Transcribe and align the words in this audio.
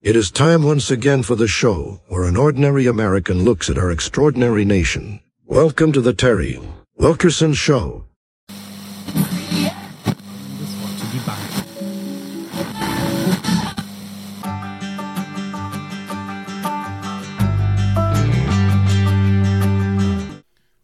It 0.00 0.14
is 0.14 0.30
time 0.30 0.62
once 0.62 0.92
again 0.92 1.24
for 1.24 1.34
the 1.34 1.48
show 1.48 2.00
where 2.06 2.22
an 2.22 2.36
ordinary 2.36 2.86
American 2.86 3.42
looks 3.42 3.68
at 3.68 3.76
our 3.76 3.90
extraordinary 3.90 4.64
nation. 4.64 5.18
Welcome 5.44 5.90
to 5.90 6.00
the 6.00 6.12
Terry 6.12 6.60
Wilkerson 6.94 7.52
Show. 7.52 8.04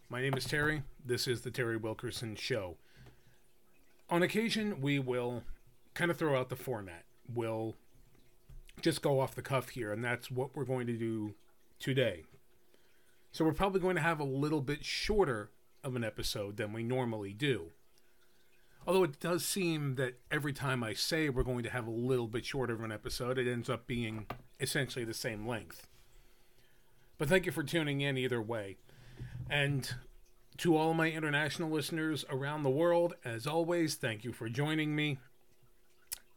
My 0.08 0.20
name 0.20 0.34
is 0.34 0.44
Terry. 0.44 0.82
This 1.06 1.28
is 1.28 1.42
the 1.42 1.52
Terry 1.52 1.76
Wilkerson 1.76 2.34
Show. 2.34 2.78
On 4.10 4.24
occasion, 4.24 4.80
we 4.80 4.98
will 4.98 5.44
kind 5.94 6.10
of 6.10 6.16
throw 6.16 6.36
out 6.36 6.48
the 6.48 6.56
format. 6.56 7.04
We'll 7.32 7.76
just 8.84 9.00
go 9.00 9.18
off 9.18 9.34
the 9.34 9.40
cuff 9.40 9.70
here, 9.70 9.90
and 9.90 10.04
that's 10.04 10.30
what 10.30 10.54
we're 10.54 10.66
going 10.66 10.86
to 10.86 10.92
do 10.92 11.34
today. 11.80 12.24
So, 13.32 13.42
we're 13.42 13.54
probably 13.54 13.80
going 13.80 13.96
to 13.96 14.02
have 14.02 14.20
a 14.20 14.24
little 14.24 14.60
bit 14.60 14.84
shorter 14.84 15.50
of 15.82 15.96
an 15.96 16.04
episode 16.04 16.58
than 16.58 16.72
we 16.74 16.82
normally 16.82 17.32
do. 17.32 17.70
Although 18.86 19.04
it 19.04 19.18
does 19.18 19.42
seem 19.42 19.94
that 19.94 20.20
every 20.30 20.52
time 20.52 20.84
I 20.84 20.92
say 20.92 21.30
we're 21.30 21.42
going 21.42 21.62
to 21.62 21.70
have 21.70 21.86
a 21.86 21.90
little 21.90 22.28
bit 22.28 22.44
shorter 22.44 22.74
of 22.74 22.82
an 22.82 22.92
episode, 22.92 23.38
it 23.38 23.50
ends 23.50 23.70
up 23.70 23.86
being 23.86 24.26
essentially 24.60 25.06
the 25.06 25.14
same 25.14 25.48
length. 25.48 25.86
But 27.16 27.30
thank 27.30 27.46
you 27.46 27.52
for 27.52 27.62
tuning 27.62 28.02
in 28.02 28.18
either 28.18 28.42
way. 28.42 28.76
And 29.48 29.90
to 30.58 30.76
all 30.76 30.92
my 30.92 31.10
international 31.10 31.70
listeners 31.70 32.26
around 32.28 32.62
the 32.62 32.70
world, 32.70 33.14
as 33.24 33.46
always, 33.46 33.94
thank 33.94 34.24
you 34.24 34.32
for 34.34 34.50
joining 34.50 34.94
me. 34.94 35.16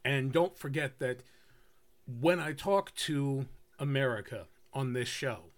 And 0.06 0.32
don't 0.32 0.58
forget 0.58 1.00
that 1.00 1.24
when 2.08 2.40
I 2.40 2.54
talk 2.54 2.96
to 2.96 3.48
America 3.78 4.46
on 4.74 4.94
this 4.94 5.10
show, 5.10 5.52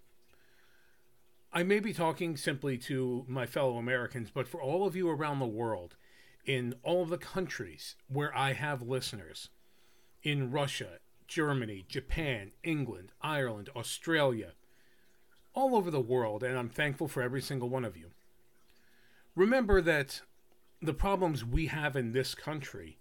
I 1.52 1.62
may 1.62 1.80
be 1.80 1.92
talking 1.92 2.36
simply 2.36 2.76
to 2.78 3.24
my 3.28 3.46
fellow 3.46 3.76
Americans, 3.76 4.30
but 4.32 4.48
for 4.48 4.60
all 4.60 4.86
of 4.86 4.96
you 4.96 5.08
around 5.08 5.38
the 5.38 5.46
world, 5.46 5.96
in 6.44 6.74
all 6.82 7.02
of 7.02 7.08
the 7.08 7.18
countries 7.18 7.96
where 8.08 8.36
I 8.36 8.52
have 8.52 8.82
listeners, 8.82 9.48
in 10.22 10.50
Russia, 10.50 10.98
Germany, 11.26 11.84
Japan, 11.88 12.52
England, 12.62 13.12
Ireland, 13.20 13.68
Australia, 13.76 14.52
all 15.54 15.76
over 15.76 15.90
the 15.90 16.00
world, 16.00 16.42
and 16.42 16.58
I'm 16.58 16.68
thankful 16.68 17.08
for 17.08 17.22
every 17.22 17.40
single 17.40 17.68
one 17.68 17.84
of 17.84 17.96
you. 17.96 18.10
Remember 19.34 19.80
that 19.80 20.22
the 20.82 20.94
problems 20.94 21.44
we 21.44 21.66
have 21.66 21.96
in 21.96 22.12
this 22.12 22.34
country 22.34 22.98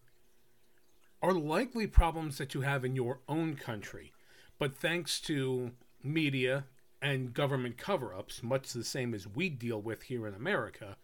are 1.21 1.33
likely 1.33 1.87
problems 1.87 2.37
that 2.37 2.53
you 2.53 2.61
have 2.61 2.85
in 2.85 2.95
your 2.95 3.19
own 3.27 3.55
country, 3.55 4.13
but 4.57 4.75
thanks 4.75 5.19
to 5.21 5.71
media 6.03 6.65
and 7.01 7.33
government 7.33 7.77
cover 7.77 8.13
ups, 8.13 8.43
much 8.43 8.71
the 8.71 8.83
same 8.83 9.13
as 9.13 9.27
we 9.27 9.49
deal 9.49 9.81
with 9.81 10.03
here 10.03 10.27
in 10.27 10.33
America, 10.33 10.97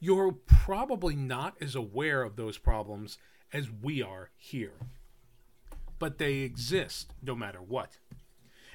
you're 0.00 0.32
probably 0.32 1.16
not 1.16 1.56
as 1.60 1.74
aware 1.74 2.22
of 2.22 2.36
those 2.36 2.58
problems 2.58 3.18
as 3.52 3.68
we 3.70 4.02
are 4.02 4.30
here. 4.36 4.74
But 5.98 6.18
they 6.18 6.38
exist 6.38 7.12
no 7.22 7.34
matter 7.34 7.60
what. 7.60 7.98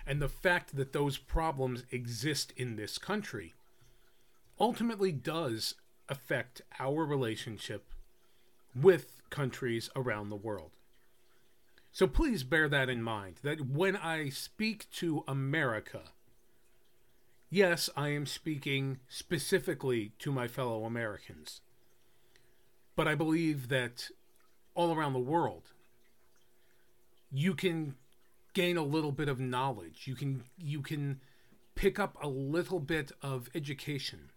And 0.05 0.21
the 0.21 0.27
fact 0.27 0.75
that 0.75 0.91
those 0.91 1.17
problems 1.17 1.85
exist 1.91 2.51
in 2.57 2.75
this 2.75 2.97
country 2.97 3.53
ultimately 4.59 5.13
does 5.13 5.75
affect 6.09 6.61
our 6.79 7.05
relationship 7.05 7.93
with 8.75 9.12
countries 9.33 9.89
around 9.95 10.29
the 10.29 10.35
world. 10.35 10.69
So 11.91 12.05
please 12.05 12.43
bear 12.43 12.69
that 12.69 12.87
in 12.87 13.01
mind 13.01 13.37
that 13.41 13.67
when 13.67 13.97
I 13.97 14.29
speak 14.29 14.89
to 14.97 15.23
America, 15.27 16.01
yes, 17.49 17.89
I 17.97 18.09
am 18.09 18.27
speaking 18.27 18.99
specifically 19.09 20.11
to 20.19 20.31
my 20.31 20.47
fellow 20.47 20.85
Americans. 20.85 21.61
But 22.95 23.07
I 23.07 23.15
believe 23.15 23.69
that 23.69 24.09
all 24.75 24.93
around 24.93 25.13
the 25.13 25.19
world, 25.19 25.63
you 27.31 27.55
can 27.55 27.95
gain 28.53 28.77
a 28.77 28.83
little 28.83 29.11
bit 29.11 29.29
of 29.29 29.39
knowledge. 29.39 30.03
You 30.05 30.15
can 30.15 30.43
you 30.59 30.81
can 30.81 31.21
pick 31.73 31.97
up 31.97 32.15
a 32.21 32.27
little 32.27 32.79
bit 32.79 33.11
of 33.23 33.49
education 33.55 34.29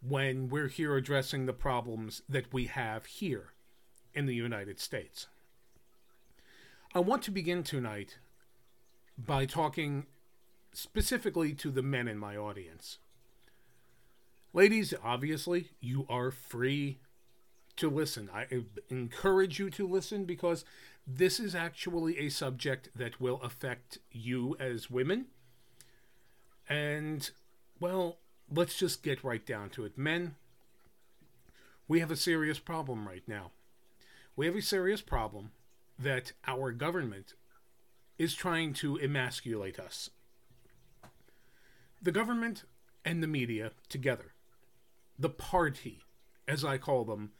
when 0.00 0.48
we're 0.48 0.66
here 0.66 0.96
addressing 0.96 1.46
the 1.46 1.52
problems 1.52 2.22
that 2.28 2.52
we 2.52 2.66
have 2.66 3.06
here 3.06 3.52
in 4.14 4.26
the 4.26 4.34
United 4.34 4.80
States. 4.80 5.26
I 6.94 6.98
want 6.98 7.22
to 7.22 7.30
begin 7.30 7.62
tonight 7.62 8.18
by 9.16 9.46
talking 9.46 10.06
specifically 10.72 11.52
to 11.54 11.70
the 11.70 11.82
men 11.82 12.08
in 12.08 12.18
my 12.18 12.36
audience. 12.36 12.98
Ladies, 14.52 14.92
obviously, 15.02 15.70
you 15.80 16.06
are 16.08 16.30
free 16.30 16.98
to 17.76 17.88
listen. 17.88 18.28
I 18.34 18.46
encourage 18.88 19.58
you 19.58 19.70
to 19.70 19.86
listen 19.86 20.24
because 20.24 20.64
this 21.06 21.38
is 21.38 21.54
actually 21.54 22.18
a 22.18 22.28
subject 22.28 22.90
that 22.94 23.20
will 23.20 23.40
affect 23.42 23.98
you 24.10 24.56
as 24.58 24.90
women. 24.90 25.26
And, 26.68 27.30
well, 27.78 28.18
let's 28.52 28.76
just 28.76 29.02
get 29.02 29.24
right 29.24 29.44
down 29.44 29.70
to 29.70 29.84
it. 29.84 29.96
Men, 29.96 30.34
we 31.88 32.00
have 32.00 32.10
a 32.10 32.16
serious 32.16 32.58
problem 32.58 33.06
right 33.06 33.22
now. 33.26 33.52
We 34.40 34.46
have 34.46 34.56
a 34.56 34.62
serious 34.62 35.02
problem 35.02 35.50
that 35.98 36.32
our 36.46 36.72
government 36.72 37.34
is 38.16 38.34
trying 38.34 38.72
to 38.72 38.96
emasculate 38.96 39.78
us. 39.78 40.08
The 42.00 42.10
government 42.10 42.64
and 43.04 43.22
the 43.22 43.26
media 43.26 43.72
together, 43.90 44.32
the 45.18 45.28
party, 45.28 46.04
as 46.48 46.64
I 46.64 46.78
call 46.78 47.04
them, 47.04 47.32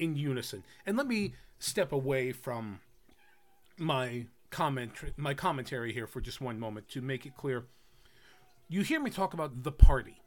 in 0.00 0.16
unison. 0.16 0.64
And 0.84 0.96
let 0.96 1.06
me 1.06 1.34
step 1.60 1.92
away 1.92 2.32
from 2.32 2.80
my 3.78 4.26
comment 4.50 4.94
my 5.16 5.32
commentary 5.32 5.92
here 5.92 6.08
for 6.08 6.20
just 6.20 6.40
one 6.40 6.58
moment 6.58 6.88
to 6.88 7.00
make 7.00 7.24
it 7.24 7.36
clear. 7.36 7.66
You 8.68 8.82
hear 8.82 8.98
me 8.98 9.10
talk 9.10 9.32
about 9.32 9.62
the 9.62 9.70
party. 9.70 10.22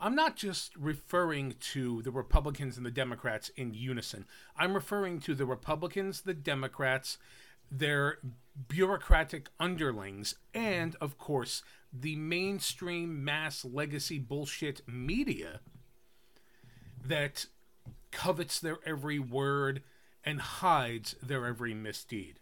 I'm 0.00 0.14
not 0.14 0.34
just 0.34 0.74
referring 0.76 1.56
to 1.72 2.00
the 2.02 2.10
Republicans 2.10 2.78
and 2.78 2.86
the 2.86 2.90
Democrats 2.90 3.50
in 3.50 3.74
unison. 3.74 4.24
I'm 4.56 4.72
referring 4.72 5.20
to 5.20 5.34
the 5.34 5.44
Republicans, 5.44 6.22
the 6.22 6.32
Democrats, 6.32 7.18
their 7.70 8.18
bureaucratic 8.66 9.50
underlings, 9.60 10.36
and, 10.54 10.96
of 11.02 11.18
course, 11.18 11.62
the 11.92 12.16
mainstream 12.16 13.22
mass 13.22 13.62
legacy 13.64 14.18
bullshit 14.18 14.80
media 14.88 15.60
that 17.04 17.46
covets 18.10 18.58
their 18.58 18.78
every 18.86 19.18
word 19.18 19.82
and 20.24 20.40
hides 20.40 21.14
their 21.22 21.46
every 21.46 21.74
misdeed. 21.74 22.40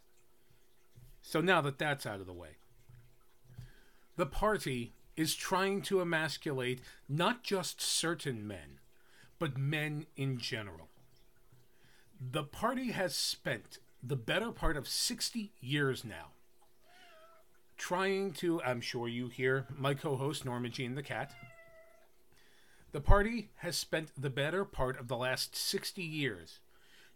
So 1.23 1.41
now 1.41 1.61
that 1.63 1.79
that's 1.79 2.07
out 2.07 2.21
of 2.21 2.27
the 2.27 2.33
way, 2.33 2.57
the 4.17 4.27
party 4.27 4.95
is 5.19 5.35
trying 5.35 5.83
to 5.83 6.01
emasculate 6.01 6.81
not 7.09 7.43
just 7.43 7.81
certain 7.81 8.47
men, 8.47 8.79
but 9.41 9.59
men 9.59 10.07
in 10.17 10.39
general. 10.39 10.89
The 12.21 12.45
party 12.45 12.93
has 12.93 13.17
spent 13.17 13.79
the 14.01 14.15
better 14.15 14.53
part 14.53 14.77
of 14.77 14.87
60 14.87 15.51
years 15.61 16.05
now 16.05 16.29
trying 17.77 18.33
to, 18.33 18.63
I'm 18.63 18.81
sure 18.81 19.09
you 19.09 19.27
hear 19.27 19.67
my 19.77 19.95
co 19.95 20.17
host 20.17 20.45
Norma 20.45 20.69
Jean 20.69 20.95
the 20.95 21.03
Cat. 21.03 21.33
The 22.93 23.01
party 23.01 23.51
has 23.57 23.77
spent 23.77 24.13
the 24.17 24.31
better 24.31 24.65
part 24.65 24.99
of 25.01 25.09
the 25.09 25.17
last 25.17 25.57
60 25.57 26.01
years 26.01 26.61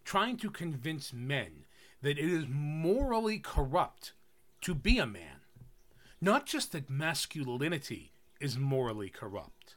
trying 0.04 0.36
to 0.38 0.50
convince 0.50 1.12
men 1.12 1.66
that 2.02 2.18
it 2.18 2.30
is 2.30 2.46
morally 2.48 3.38
corrupt 3.38 4.12
to 4.62 4.74
be 4.74 4.98
a 4.98 5.06
man 5.06 5.41
not 6.22 6.46
just 6.46 6.70
that 6.70 6.88
masculinity 6.88 8.12
is 8.40 8.56
morally 8.56 9.08
corrupt, 9.08 9.74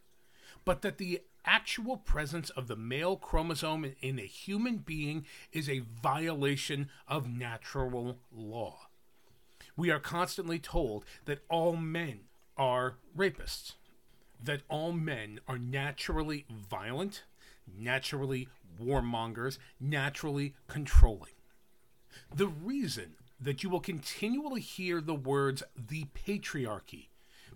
but 0.63 0.83
that 0.83 0.99
the 0.99 1.21
actual 1.43 1.97
presence 1.97 2.51
of 2.51 2.67
the 2.67 2.75
male 2.75 3.17
chromosome 3.17 3.95
in 3.99 4.19
a 4.19 4.25
human 4.25 4.77
being 4.77 5.25
is 5.51 5.67
a 5.67 5.79
violation 6.01 6.87
of 7.07 7.27
natural 7.27 8.19
law. 8.31 8.87
We 9.75 9.89
are 9.89 9.99
constantly 9.99 10.59
told 10.59 11.03
that 11.25 11.43
all 11.49 11.75
men 11.75 12.21
are 12.55 12.97
rapists, 13.17 13.73
that 14.41 14.61
all 14.69 14.91
men 14.91 15.39
are 15.47 15.57
naturally 15.57 16.45
violent, 16.49 17.23
naturally 17.75 18.49
warmongers, 18.79 19.57
naturally 19.79 20.53
controlling. 20.67 21.33
The 22.33 22.47
reason 22.47 23.15
that 23.39 23.63
you 23.63 23.69
will 23.69 23.79
continually 23.79 24.61
hear 24.61 25.01
the 25.01 25.15
words 25.15 25.63
the 25.75 26.05
patriarchy 26.25 27.07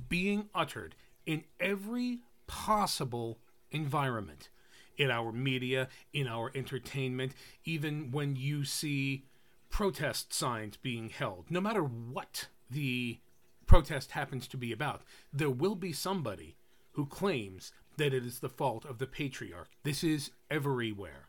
being 0.07 0.49
uttered 0.53 0.95
in 1.25 1.43
every 1.59 2.19
possible 2.47 3.39
environment 3.71 4.49
in 4.97 5.09
our 5.09 5.31
media, 5.31 5.87
in 6.13 6.27
our 6.27 6.51
entertainment, 6.53 7.31
even 7.63 8.11
when 8.11 8.35
you 8.35 8.65
see 8.65 9.23
protest 9.69 10.33
signs 10.33 10.77
being 10.77 11.09
held, 11.09 11.45
no 11.49 11.61
matter 11.61 11.81
what 11.83 12.47
the 12.69 13.19
protest 13.65 14.11
happens 14.11 14.47
to 14.47 14.57
be 14.57 14.71
about, 14.71 15.01
there 15.31 15.49
will 15.49 15.75
be 15.75 15.93
somebody 15.93 16.57
who 16.93 17.05
claims 17.05 17.71
that 17.97 18.13
it 18.13 18.25
is 18.25 18.39
the 18.39 18.49
fault 18.49 18.83
of 18.83 18.97
the 18.97 19.07
patriarch. 19.07 19.69
This 19.83 20.03
is 20.03 20.31
everywhere. 20.49 21.27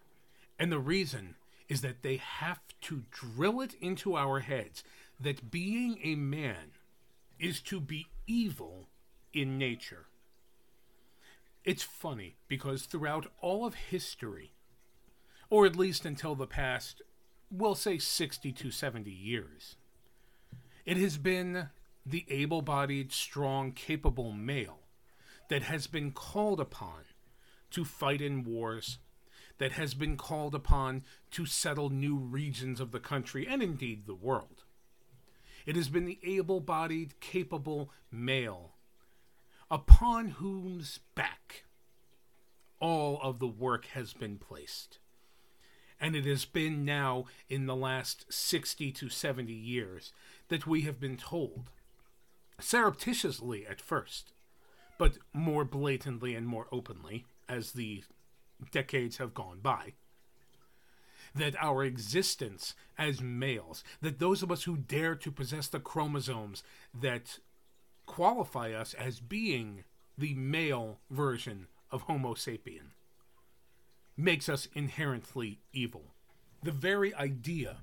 And 0.58 0.72
the 0.72 0.78
reason 0.78 1.36
is 1.70 1.80
that 1.82 2.02
they 2.02 2.16
have 2.16 2.58
to 2.82 3.04
drill 3.12 3.60
it 3.60 3.74
into 3.80 4.16
our 4.16 4.40
heads 4.40 4.82
that 5.20 5.52
being 5.52 5.98
a 6.02 6.16
man 6.16 6.72
is 7.38 7.60
to 7.60 7.80
be 7.80 8.06
evil 8.26 8.88
in 9.32 9.56
nature. 9.56 10.06
It's 11.64 11.84
funny 11.84 12.34
because 12.48 12.82
throughout 12.82 13.28
all 13.40 13.64
of 13.64 13.74
history, 13.74 14.50
or 15.48 15.64
at 15.64 15.76
least 15.76 16.04
until 16.04 16.34
the 16.34 16.46
past, 16.46 17.02
we'll 17.52 17.76
say 17.76 17.98
60 17.98 18.50
to 18.50 18.70
70 18.72 19.08
years, 19.08 19.76
it 20.84 20.96
has 20.96 21.18
been 21.18 21.68
the 22.04 22.24
able 22.28 22.62
bodied, 22.62 23.12
strong, 23.12 23.70
capable 23.70 24.32
male 24.32 24.80
that 25.48 25.62
has 25.62 25.86
been 25.86 26.10
called 26.10 26.58
upon 26.58 27.04
to 27.70 27.84
fight 27.84 28.20
in 28.20 28.42
wars, 28.42 28.98
that 29.60 29.72
has 29.72 29.92
been 29.92 30.16
called 30.16 30.54
upon 30.54 31.04
to 31.30 31.44
settle 31.44 31.90
new 31.90 32.16
regions 32.16 32.80
of 32.80 32.92
the 32.92 32.98
country 32.98 33.46
and 33.46 33.62
indeed 33.62 34.06
the 34.06 34.14
world. 34.14 34.64
It 35.66 35.76
has 35.76 35.90
been 35.90 36.06
the 36.06 36.18
able 36.24 36.60
bodied, 36.60 37.20
capable 37.20 37.92
male 38.10 38.72
upon 39.70 40.28
whose 40.30 41.00
back 41.14 41.64
all 42.80 43.20
of 43.22 43.38
the 43.38 43.46
work 43.46 43.84
has 43.88 44.14
been 44.14 44.38
placed. 44.38 44.98
And 46.00 46.16
it 46.16 46.24
has 46.24 46.46
been 46.46 46.86
now 46.86 47.26
in 47.50 47.66
the 47.66 47.76
last 47.76 48.32
60 48.32 48.90
to 48.92 49.08
70 49.10 49.52
years 49.52 50.14
that 50.48 50.66
we 50.66 50.80
have 50.82 50.98
been 50.98 51.18
told, 51.18 51.68
surreptitiously 52.58 53.66
at 53.66 53.82
first, 53.82 54.32
but 54.96 55.18
more 55.34 55.66
blatantly 55.66 56.34
and 56.34 56.46
more 56.46 56.66
openly 56.72 57.26
as 57.46 57.72
the 57.72 58.04
decades 58.70 59.18
have 59.18 59.34
gone 59.34 59.60
by, 59.62 59.94
that 61.34 61.54
our 61.60 61.84
existence 61.84 62.74
as 62.98 63.20
males, 63.20 63.84
that 64.00 64.18
those 64.18 64.42
of 64.42 64.50
us 64.50 64.64
who 64.64 64.76
dare 64.76 65.14
to 65.14 65.30
possess 65.30 65.68
the 65.68 65.80
chromosomes 65.80 66.62
that 66.98 67.38
qualify 68.06 68.72
us 68.72 68.94
as 68.94 69.20
being 69.20 69.84
the 70.18 70.34
male 70.34 70.98
version 71.10 71.66
of 71.90 72.02
Homo 72.02 72.34
sapien, 72.34 72.92
makes 74.16 74.48
us 74.48 74.68
inherently 74.74 75.60
evil. 75.72 76.14
The 76.62 76.72
very 76.72 77.14
idea 77.14 77.78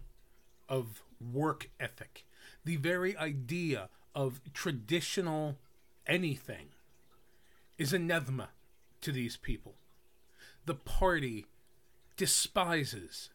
of 0.70 1.02
work 1.34 1.70
ethic, 1.80 2.26
the 2.64 2.76
very 2.76 3.18
idea 3.18 3.90
of 4.14 4.42
traditional 4.54 5.58
anything, 6.06 6.68
is 7.78 7.94
anathema 7.94 8.50
to 9.02 9.12
these 9.12 9.38
people. 9.38 9.76
The 10.68 10.76
party 10.76 11.46
despises 12.18 13.30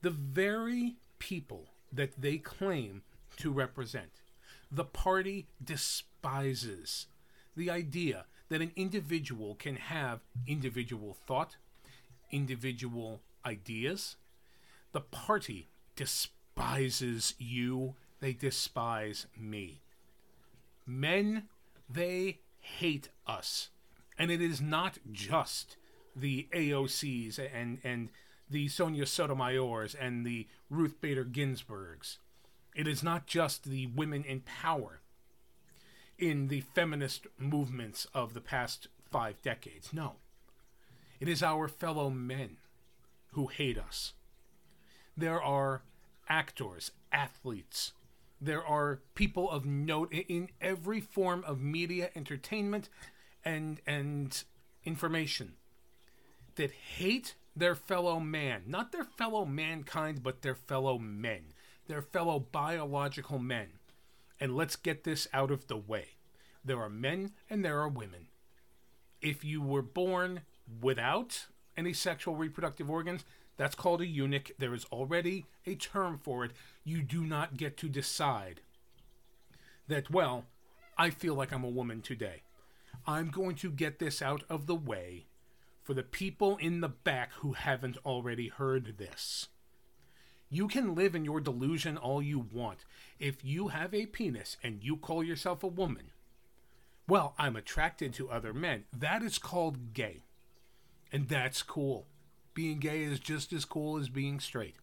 the 0.00 0.08
very 0.08 0.96
people 1.18 1.66
that 1.92 2.22
they 2.22 2.38
claim 2.38 3.02
to 3.36 3.52
represent. 3.52 4.22
The 4.72 4.86
party 4.86 5.46
despises 5.62 7.06
the 7.54 7.70
idea 7.70 8.24
that 8.48 8.62
an 8.62 8.72
individual 8.76 9.56
can 9.56 9.76
have 9.76 10.20
individual 10.46 11.18
thought, 11.26 11.56
individual 12.30 13.20
ideas. 13.44 14.16
The 14.92 15.02
party 15.02 15.68
despises 15.96 17.34
you, 17.38 17.94
they 18.20 18.32
despise 18.32 19.26
me. 19.38 19.82
Men, 20.86 21.42
they 21.90 22.38
hate 22.58 23.10
us. 23.26 23.68
And 24.18 24.30
it 24.30 24.40
is 24.40 24.62
not 24.62 24.96
just 25.12 25.76
the 26.14 26.48
AOCs 26.52 27.38
and, 27.52 27.78
and 27.84 28.08
the 28.48 28.68
Sonia 28.68 29.04
Sotomayors 29.04 29.94
and 29.98 30.24
the 30.26 30.46
Ruth 30.68 31.00
Bader 31.00 31.24
Ginsburgs. 31.24 32.18
It 32.74 32.86
is 32.86 33.02
not 33.02 33.26
just 33.26 33.64
the 33.64 33.86
women 33.86 34.24
in 34.24 34.40
power 34.40 35.00
in 36.18 36.48
the 36.48 36.60
feminist 36.60 37.26
movements 37.38 38.06
of 38.14 38.34
the 38.34 38.40
past 38.40 38.88
five 39.10 39.40
decades. 39.42 39.92
No. 39.92 40.16
It 41.18 41.28
is 41.28 41.42
our 41.42 41.68
fellow 41.68 42.10
men 42.10 42.58
who 43.32 43.46
hate 43.46 43.78
us. 43.78 44.12
There 45.16 45.42
are 45.42 45.82
actors, 46.28 46.92
athletes, 47.12 47.92
there 48.40 48.64
are 48.64 49.00
people 49.14 49.50
of 49.50 49.66
note 49.66 50.12
in 50.12 50.48
every 50.60 51.00
form 51.00 51.44
of 51.46 51.60
media 51.60 52.10
entertainment 52.16 52.88
and 53.44 53.80
and 53.86 54.44
information 54.84 55.52
that 56.56 56.70
hate 56.70 57.34
their 57.56 57.74
fellow 57.74 58.20
man, 58.20 58.62
not 58.66 58.92
their 58.92 59.04
fellow 59.04 59.44
mankind, 59.44 60.22
but 60.22 60.42
their 60.42 60.54
fellow 60.54 60.98
men, 60.98 61.52
their 61.88 62.02
fellow 62.02 62.38
biological 62.38 63.38
men. 63.38 63.68
And 64.38 64.56
let's 64.56 64.76
get 64.76 65.04
this 65.04 65.28
out 65.32 65.50
of 65.50 65.66
the 65.66 65.76
way. 65.76 66.16
There 66.64 66.80
are 66.80 66.88
men 66.88 67.32
and 67.48 67.64
there 67.64 67.80
are 67.80 67.88
women. 67.88 68.28
If 69.20 69.44
you 69.44 69.60
were 69.60 69.82
born 69.82 70.42
without 70.80 71.46
any 71.76 71.92
sexual 71.92 72.36
reproductive 72.36 72.88
organs, 72.88 73.24
that's 73.56 73.74
called 73.74 74.00
a 74.00 74.06
eunuch. 74.06 74.52
There 74.58 74.74
is 74.74 74.86
already 74.86 75.44
a 75.66 75.74
term 75.74 76.18
for 76.22 76.44
it. 76.44 76.52
You 76.84 77.02
do 77.02 77.24
not 77.24 77.58
get 77.58 77.76
to 77.78 77.88
decide 77.88 78.62
that, 79.88 80.10
well, 80.10 80.44
I 80.96 81.10
feel 81.10 81.34
like 81.34 81.52
I'm 81.52 81.64
a 81.64 81.68
woman 81.68 82.00
today. 82.00 82.42
I'm 83.06 83.30
going 83.30 83.56
to 83.56 83.70
get 83.70 83.98
this 83.98 84.22
out 84.22 84.44
of 84.48 84.66
the 84.66 84.74
way 84.74 85.26
for 85.90 85.94
the 85.94 86.02
people 86.04 86.56
in 86.58 86.82
the 86.82 86.88
back 86.88 87.32
who 87.40 87.54
haven't 87.54 87.96
already 88.06 88.46
heard 88.46 88.96
this. 88.96 89.48
You 90.48 90.68
can 90.68 90.94
live 90.94 91.16
in 91.16 91.24
your 91.24 91.40
delusion 91.40 91.96
all 91.96 92.22
you 92.22 92.38
want. 92.38 92.84
If 93.18 93.44
you 93.44 93.68
have 93.68 93.92
a 93.92 94.06
penis 94.06 94.56
and 94.62 94.84
you 94.84 94.96
call 94.96 95.24
yourself 95.24 95.64
a 95.64 95.66
woman, 95.66 96.12
well, 97.08 97.34
I'm 97.40 97.56
attracted 97.56 98.14
to 98.14 98.30
other 98.30 98.54
men. 98.54 98.84
That 98.96 99.24
is 99.24 99.36
called 99.36 99.92
gay. 99.92 100.22
And 101.10 101.28
that's 101.28 101.60
cool. 101.60 102.06
Being 102.54 102.78
gay 102.78 103.02
is 103.02 103.18
just 103.18 103.52
as 103.52 103.64
cool 103.64 103.98
as 103.98 104.08
being 104.08 104.38
straight. 104.38 104.76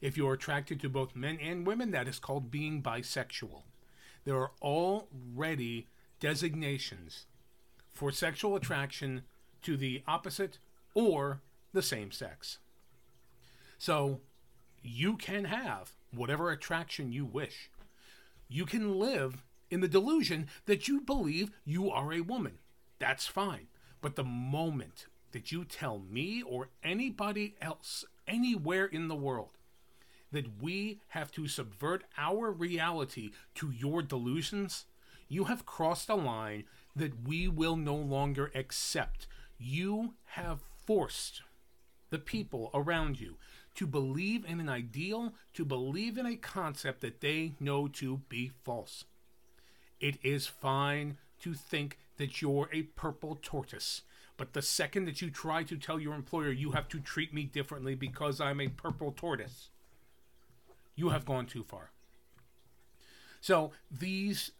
If 0.00 0.16
you're 0.16 0.32
attracted 0.32 0.80
to 0.80 0.88
both 0.88 1.14
men 1.14 1.36
and 1.42 1.66
women, 1.66 1.90
that 1.90 2.08
is 2.08 2.18
called 2.18 2.50
being 2.50 2.82
bisexual. 2.82 3.64
There 4.24 4.36
are 4.36 4.52
already 4.62 5.88
designations 6.20 7.26
for 7.92 8.10
sexual 8.10 8.56
attraction 8.56 9.24
to 9.64 9.76
the 9.76 10.02
opposite 10.06 10.58
or 10.94 11.40
the 11.72 11.82
same 11.82 12.10
sex. 12.10 12.58
So 13.78 14.20
you 14.82 15.16
can 15.16 15.44
have 15.44 15.92
whatever 16.14 16.50
attraction 16.50 17.12
you 17.12 17.24
wish. 17.24 17.70
You 18.48 18.64
can 18.66 18.98
live 18.98 19.42
in 19.70 19.80
the 19.80 19.88
delusion 19.88 20.46
that 20.66 20.86
you 20.86 21.00
believe 21.00 21.50
you 21.64 21.90
are 21.90 22.12
a 22.12 22.20
woman. 22.20 22.58
That's 22.98 23.26
fine. 23.26 23.66
But 24.00 24.16
the 24.16 24.24
moment 24.24 25.06
that 25.32 25.50
you 25.50 25.64
tell 25.64 25.98
me 25.98 26.42
or 26.42 26.68
anybody 26.82 27.56
else 27.60 28.04
anywhere 28.28 28.84
in 28.84 29.08
the 29.08 29.16
world 29.16 29.58
that 30.30 30.60
we 30.62 31.00
have 31.08 31.30
to 31.32 31.48
subvert 31.48 32.04
our 32.18 32.50
reality 32.50 33.30
to 33.54 33.70
your 33.70 34.02
delusions, 34.02 34.84
you 35.28 35.44
have 35.44 35.66
crossed 35.66 36.08
a 36.08 36.14
line 36.14 36.64
that 36.94 37.26
we 37.26 37.48
will 37.48 37.76
no 37.76 37.94
longer 37.94 38.50
accept. 38.54 39.26
You 39.66 40.12
have 40.26 40.60
forced 40.84 41.40
the 42.10 42.18
people 42.18 42.70
around 42.74 43.18
you 43.18 43.36
to 43.76 43.86
believe 43.86 44.44
in 44.44 44.60
an 44.60 44.68
ideal, 44.68 45.32
to 45.54 45.64
believe 45.64 46.18
in 46.18 46.26
a 46.26 46.36
concept 46.36 47.00
that 47.00 47.22
they 47.22 47.54
know 47.58 47.88
to 47.88 48.20
be 48.28 48.52
false. 48.62 49.04
It 50.00 50.18
is 50.22 50.46
fine 50.46 51.16
to 51.40 51.54
think 51.54 51.96
that 52.18 52.42
you're 52.42 52.68
a 52.74 52.82
purple 52.82 53.38
tortoise, 53.40 54.02
but 54.36 54.52
the 54.52 54.60
second 54.60 55.06
that 55.06 55.22
you 55.22 55.30
try 55.30 55.62
to 55.62 55.78
tell 55.78 55.98
your 55.98 56.14
employer 56.14 56.52
you 56.52 56.72
have 56.72 56.88
to 56.90 57.00
treat 57.00 57.32
me 57.32 57.44
differently 57.44 57.94
because 57.94 58.42
I'm 58.42 58.60
a 58.60 58.68
purple 58.68 59.12
tortoise, 59.16 59.70
you 60.94 61.08
have 61.08 61.24
gone 61.24 61.46
too 61.46 61.64
far. 61.64 61.90
So 63.40 63.72
these 63.90 64.50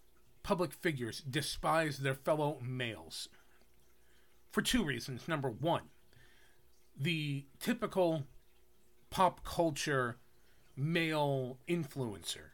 public 0.42 0.72
figures 0.72 1.20
despise 1.20 1.98
their 1.98 2.14
fellow 2.14 2.58
males 2.62 3.28
for 4.54 4.62
two 4.62 4.84
reasons. 4.84 5.26
Number 5.26 5.50
one, 5.50 5.82
the 6.96 7.46
typical 7.58 8.24
pop 9.10 9.44
culture 9.44 10.18
male 10.76 11.58
influencer. 11.68 12.52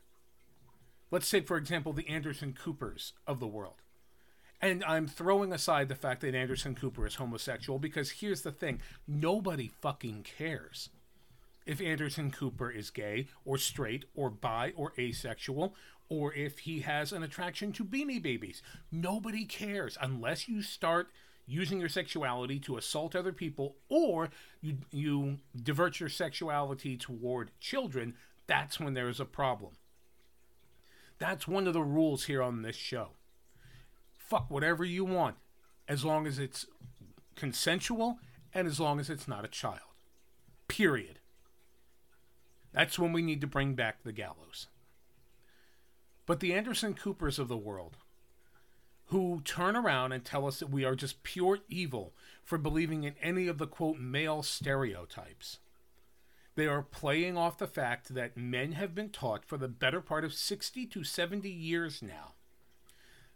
Let's 1.11 1.29
say, 1.29 1.43
for 1.43 1.59
example, 1.59 1.93
the 1.93 2.09
Anderson 2.09 2.55
Coopers 2.55 3.13
of 3.27 3.39
the 3.39 3.47
world. 3.47 3.83
And 4.63 4.83
I'm 4.85 5.07
throwing 5.07 5.53
aside 5.53 5.89
the 5.89 5.95
fact 5.95 6.23
that 6.23 6.35
Anderson 6.35 6.75
Cooper 6.75 7.07
is 7.07 7.17
homosexual 7.17 7.79
because 7.79 8.11
here's 8.13 8.43
the 8.43 8.53
thing 8.53 8.81
nobody 9.07 9.69
fucking 9.69 10.23
cares. 10.23 10.89
if 11.67 11.81
Anderson 11.81 12.31
Cooper 12.31 12.71
is 12.71 12.91
gay 12.91 13.29
or 13.45 13.59
straight 13.59 14.05
or 14.15 14.31
bi 14.31 14.73
or 14.77 14.93
asexual 14.99 15.75
or 16.09 16.35
if 16.35 16.61
he 16.61 16.81
has 16.81 17.13
an 17.13 17.23
attraction 17.23 17.73
to 17.73 17.85
beanie 17.85 18.21
babies. 18.23 18.63
Nobody 18.91 19.45
cares 19.45 19.97
unless 20.01 20.49
you 20.49 20.63
start 20.63 21.11
using 21.51 21.81
your 21.81 21.89
sexuality 21.89 22.59
to 22.61 22.77
assault 22.77 23.17
other 23.17 23.33
people 23.33 23.77
or 23.89 24.31
you 24.61 24.79
you 24.93 25.39
divert 25.61 25.99
your 25.99 26.09
sexuality 26.09 26.97
toward 26.97 27.51
children, 27.59 28.15
that's 28.47 28.79
when 28.79 28.95
there 28.95 29.09
is 29.09 29.21
a 29.21 29.25
problem. 29.25 29.73
That's 31.19 31.49
one 31.49 31.67
of 31.67 31.75
the 31.75 31.83
rules 31.83 32.25
here 32.25 32.43
on 32.43 32.63
this 32.63 32.77
show. 32.77 33.11
Fuck 34.17 34.51
whatever 34.51 34.85
you 34.85 35.05
want 35.05 35.37
as 35.89 36.05
long 36.05 36.27
as 36.27 36.39
it's 36.39 36.67
consensual 37.35 38.19
and 38.55 38.67
as 38.67 38.79
long 38.79 39.01
as 39.01 39.11
it's 39.11 39.29
not 39.29 39.45
a 39.45 39.49
child. 39.49 39.81
Period. 40.69 41.19
That's 42.73 42.99
when 42.99 43.13
we 43.13 43.23
need 43.23 43.41
to 43.41 43.47
bring 43.49 43.75
back 43.75 44.05
the 44.05 44.13
gallows. 44.13 44.69
But 46.27 46.39
the 46.39 46.55
Anderson 46.55 46.95
Coopers 46.95 47.41
of 47.41 47.49
the 47.49 47.57
world, 47.57 47.97
who 49.11 49.41
turn 49.45 49.75
around 49.75 50.13
and 50.13 50.25
tell 50.25 50.47
us 50.47 50.61
that 50.61 50.71
we 50.71 50.85
are 50.85 50.95
just 50.95 51.25
pure 51.25 51.59
evil 51.69 52.13
for 52.45 52.59
believing 52.59 53.03
in 53.03 53.15
any 53.21 53.49
of 53.49 53.59
the 53.59 53.67
quote 53.67 53.99
male 53.99 54.41
stereotypes. 54.41 55.59
They 56.55 56.69
are 56.69 56.83
playing 56.83 57.37
off 57.37 57.59
the 57.59 57.67
fact 57.67 58.15
that 58.15 58.37
men 58.37 58.73
have 58.73 58.95
been 58.95 59.11
taught 59.11 59.45
for 59.45 59.57
the 59.57 59.67
better 59.67 60.01
part 60.01 60.25
of 60.25 60.33
60 60.33 60.87
to 60.87 61.03
70 61.03 61.51
years 61.51 62.03
now 62.03 62.35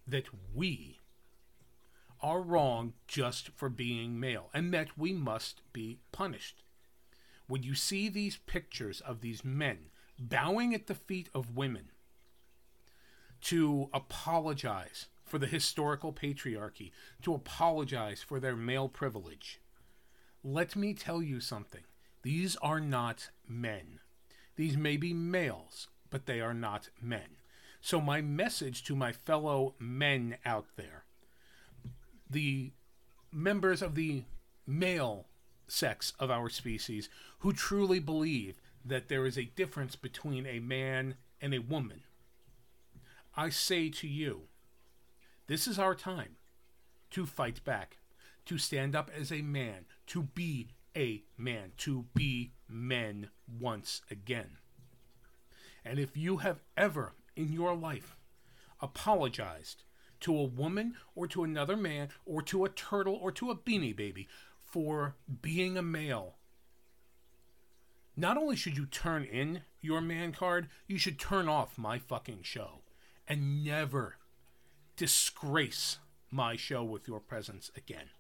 that 0.06 0.26
we 0.54 1.00
are 2.20 2.40
wrong 2.40 2.92
just 3.08 3.48
for 3.48 3.68
being 3.68 4.20
male 4.20 4.50
and 4.54 4.72
that 4.72 4.96
we 4.96 5.12
must 5.12 5.60
be 5.72 5.98
punished. 6.12 6.62
When 7.48 7.64
you 7.64 7.74
see 7.74 8.08
these 8.08 8.38
pictures 8.46 9.00
of 9.00 9.22
these 9.22 9.44
men 9.44 9.86
bowing 10.20 10.72
at 10.72 10.86
the 10.86 10.94
feet 10.94 11.28
of 11.34 11.56
women 11.56 11.88
to 13.42 13.90
apologize 13.92 15.08
for 15.24 15.38
the 15.38 15.46
historical 15.46 16.12
patriarchy, 16.12 16.90
to 17.22 17.34
apologize 17.34 18.22
for 18.22 18.38
their 18.38 18.56
male 18.56 18.88
privilege. 18.88 19.60
Let 20.42 20.76
me 20.76 20.94
tell 20.94 21.22
you 21.22 21.40
something. 21.40 21.84
These 22.22 22.56
are 22.56 22.80
not 22.80 23.30
men. 23.48 24.00
These 24.56 24.76
may 24.76 24.96
be 24.96 25.14
males, 25.14 25.88
but 26.10 26.26
they 26.26 26.40
are 26.40 26.54
not 26.54 26.90
men. 27.00 27.36
So, 27.80 28.00
my 28.00 28.20
message 28.20 28.84
to 28.84 28.96
my 28.96 29.12
fellow 29.12 29.74
men 29.78 30.36
out 30.44 30.66
there 30.76 31.04
the 32.28 32.72
members 33.30 33.82
of 33.82 33.94
the 33.94 34.24
male 34.66 35.26
sex 35.68 36.12
of 36.18 36.30
our 36.30 36.48
species 36.48 37.08
who 37.40 37.52
truly 37.52 37.98
believe 37.98 38.60
that 38.84 39.08
there 39.08 39.26
is 39.26 39.38
a 39.38 39.44
difference 39.56 39.94
between 39.96 40.46
a 40.46 40.58
man 40.58 41.14
and 41.40 41.54
a 41.54 41.58
woman 41.58 42.02
I 43.36 43.48
say 43.48 43.88
to 43.88 44.06
you, 44.06 44.42
this 45.46 45.66
is 45.66 45.78
our 45.78 45.94
time 45.94 46.36
to 47.10 47.26
fight 47.26 47.62
back, 47.64 47.98
to 48.46 48.58
stand 48.58 48.96
up 48.96 49.10
as 49.16 49.30
a 49.30 49.42
man, 49.42 49.84
to 50.06 50.22
be 50.22 50.68
a 50.96 51.22
man, 51.36 51.72
to 51.78 52.06
be 52.14 52.52
men 52.68 53.28
once 53.60 54.02
again. 54.10 54.58
And 55.84 55.98
if 55.98 56.16
you 56.16 56.38
have 56.38 56.60
ever 56.76 57.12
in 57.36 57.52
your 57.52 57.74
life 57.74 58.16
apologized 58.80 59.82
to 60.20 60.36
a 60.36 60.44
woman 60.44 60.94
or 61.14 61.26
to 61.28 61.44
another 61.44 61.76
man 61.76 62.08
or 62.24 62.40
to 62.42 62.64
a 62.64 62.70
turtle 62.70 63.18
or 63.20 63.30
to 63.32 63.50
a 63.50 63.56
beanie 63.56 63.94
baby 63.94 64.28
for 64.58 65.14
being 65.42 65.76
a 65.76 65.82
male, 65.82 66.36
not 68.16 68.38
only 68.38 68.56
should 68.56 68.76
you 68.76 68.86
turn 68.86 69.24
in 69.24 69.62
your 69.80 70.00
man 70.00 70.32
card, 70.32 70.68
you 70.86 70.98
should 70.98 71.18
turn 71.18 71.48
off 71.48 71.76
my 71.76 71.98
fucking 71.98 72.40
show 72.42 72.80
and 73.28 73.64
never 73.64 74.16
disgrace 74.96 75.98
my 76.30 76.56
show 76.56 76.82
with 76.82 77.06
your 77.06 77.20
presence 77.20 77.70
again. 77.76 78.10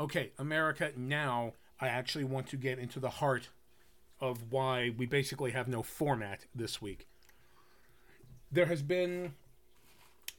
Okay, 0.00 0.32
America, 0.38 0.92
now 0.96 1.52
I 1.80 1.88
actually 1.88 2.24
want 2.24 2.46
to 2.48 2.56
get 2.56 2.78
into 2.78 2.98
the 2.98 3.10
heart 3.10 3.48
of 4.20 4.50
why 4.50 4.92
we 4.96 5.06
basically 5.06 5.50
have 5.50 5.68
no 5.68 5.82
format 5.82 6.46
this 6.54 6.80
week. 6.80 7.06
There 8.50 8.66
has 8.66 8.82
been 8.82 9.34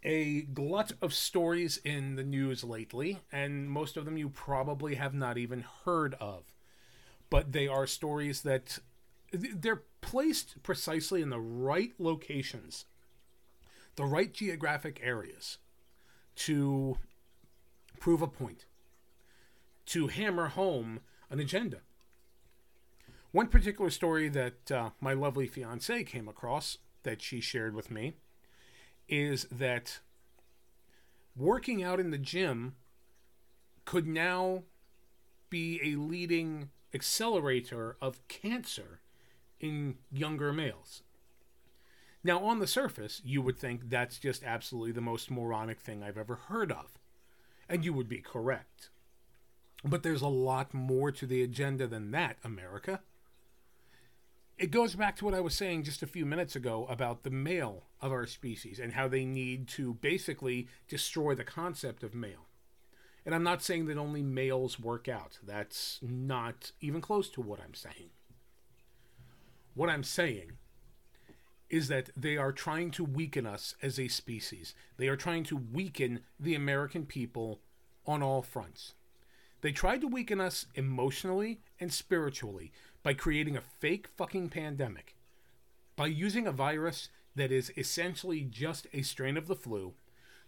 a 0.03 0.41
glut 0.41 0.91
of 1.01 1.13
stories 1.13 1.77
in 1.83 2.15
the 2.15 2.23
news 2.23 2.63
lately, 2.63 3.19
and 3.31 3.69
most 3.69 3.95
of 3.95 4.05
them 4.05 4.17
you 4.17 4.29
probably 4.29 4.95
have 4.95 5.13
not 5.13 5.37
even 5.37 5.65
heard 5.85 6.15
of. 6.19 6.53
But 7.29 7.51
they 7.51 7.67
are 7.67 7.87
stories 7.87 8.41
that 8.41 8.79
they're 9.31 9.83
placed 10.01 10.61
precisely 10.61 11.21
in 11.21 11.29
the 11.29 11.39
right 11.39 11.93
locations, 11.97 12.85
the 13.95 14.05
right 14.05 14.33
geographic 14.33 14.99
areas 15.03 15.57
to 16.35 16.97
prove 17.99 18.21
a 18.21 18.27
point, 18.27 18.65
to 19.85 20.07
hammer 20.07 20.47
home 20.49 20.99
an 21.29 21.39
agenda. 21.39 21.77
One 23.31 23.47
particular 23.47 23.89
story 23.89 24.29
that 24.29 24.71
uh, 24.71 24.89
my 25.01 25.13
lovely 25.13 25.47
fiance 25.47 26.03
came 26.03 26.27
across 26.27 26.77
that 27.03 27.21
she 27.21 27.41
shared 27.41 27.75
with 27.75 27.89
me 27.89 28.13
is 29.09 29.45
that 29.51 29.99
working 31.35 31.83
out 31.83 31.99
in 31.99 32.11
the 32.11 32.17
gym 32.17 32.75
could 33.85 34.07
now 34.07 34.63
be 35.49 35.79
a 35.83 35.95
leading 35.95 36.69
accelerator 36.93 37.97
of 38.01 38.25
cancer 38.27 38.99
in 39.59 39.95
younger 40.11 40.53
males. 40.53 41.03
Now, 42.23 42.39
on 42.43 42.59
the 42.59 42.67
surface, 42.67 43.21
you 43.25 43.41
would 43.41 43.57
think 43.57 43.89
that's 43.89 44.17
just 44.17 44.43
absolutely 44.43 44.93
the 44.93 45.01
most 45.01 45.29
moronic 45.29 45.81
thing 45.81 46.01
I've 46.01 46.17
ever 46.17 46.35
heard 46.35 46.71
of. 46.71 46.97
And 47.67 47.83
you 47.83 47.93
would 47.93 48.07
be 48.07 48.19
correct. 48.19 48.89
But 49.83 50.03
there's 50.03 50.21
a 50.21 50.27
lot 50.27 50.73
more 50.73 51.11
to 51.11 51.25
the 51.25 51.43
agenda 51.43 51.85
than 51.85 52.11
that, 52.11 52.37
America. 52.43 53.01
It 54.57 54.71
goes 54.71 54.95
back 54.95 55.17
to 55.17 55.25
what 55.25 55.33
I 55.33 55.41
was 55.41 55.55
saying 55.55 55.83
just 55.83 56.03
a 56.03 56.07
few 56.07 56.25
minutes 56.25 56.55
ago 56.55 56.85
about 56.89 57.23
the 57.23 57.29
male 57.29 57.83
of 57.99 58.13
our 58.13 58.25
species 58.25 58.79
and 58.79 58.93
how 58.93 59.09
they 59.09 59.25
need 59.25 59.67
to 59.69 59.95
basically 59.95 60.67
destroy 60.87 61.35
the 61.35 61.43
concept 61.43 62.03
of 62.03 62.13
male. 62.13 62.47
And 63.25 63.35
I'm 63.35 63.43
not 63.43 63.61
saying 63.61 63.87
that 63.87 63.97
only 63.97 64.21
males 64.21 64.79
work 64.79 65.09
out. 65.09 65.39
That's 65.43 65.99
not 66.01 66.71
even 66.79 67.01
close 67.01 67.29
to 67.31 67.41
what 67.41 67.59
I'm 67.59 67.73
saying. 67.73 68.11
What 69.73 69.89
I'm 69.89 70.03
saying 70.03 70.53
is 71.69 71.87
that 71.87 72.09
they 72.15 72.37
are 72.37 72.51
trying 72.51 72.91
to 72.91 73.03
weaken 73.03 73.45
us 73.45 73.75
as 73.81 73.99
a 73.99 74.07
species. 74.07 74.75
They 74.97 75.07
are 75.07 75.15
trying 75.15 75.43
to 75.45 75.57
weaken 75.57 76.21
the 76.39 76.55
American 76.55 77.05
people 77.05 77.61
on 78.05 78.21
all 78.21 78.41
fronts. 78.41 78.93
They 79.61 79.71
tried 79.71 80.01
to 80.01 80.07
weaken 80.07 80.41
us 80.41 80.65
emotionally 80.75 81.61
and 81.79 81.91
spiritually 81.91 82.71
by 83.01 83.13
creating 83.13 83.55
a 83.55 83.61
fake 83.61 84.07
fucking 84.07 84.49
pandemic, 84.49 85.15
by 85.95 86.07
using 86.07 86.47
a 86.47 86.51
virus 86.51 87.09
that 87.35 87.51
is 87.51 87.71
essentially 87.77 88.41
just 88.41 88.87
a 88.93 89.01
strain 89.01 89.37
of 89.37 89.47
the 89.47 89.55
flu 89.55 89.93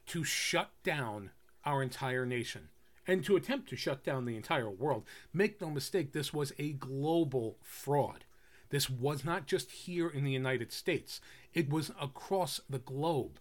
to 0.07 0.23
shut 0.23 0.71
down 0.83 1.31
our 1.63 1.81
entire 1.81 2.25
nation 2.25 2.69
and 3.07 3.23
to 3.23 3.35
attempt 3.35 3.69
to 3.69 3.75
shut 3.75 4.03
down 4.03 4.25
the 4.25 4.35
entire 4.35 4.69
world. 4.69 5.03
Make 5.33 5.61
no 5.61 5.69
mistake, 5.69 6.11
this 6.11 6.33
was 6.33 6.53
a 6.57 6.73
global 6.73 7.57
fraud. 7.61 8.25
This 8.69 8.89
was 8.89 9.23
not 9.23 9.45
just 9.45 9.71
here 9.71 10.07
in 10.09 10.23
the 10.23 10.31
United 10.31 10.71
States, 10.71 11.21
it 11.53 11.69
was 11.69 11.91
across 12.01 12.59
the 12.69 12.79
globe 12.79 13.39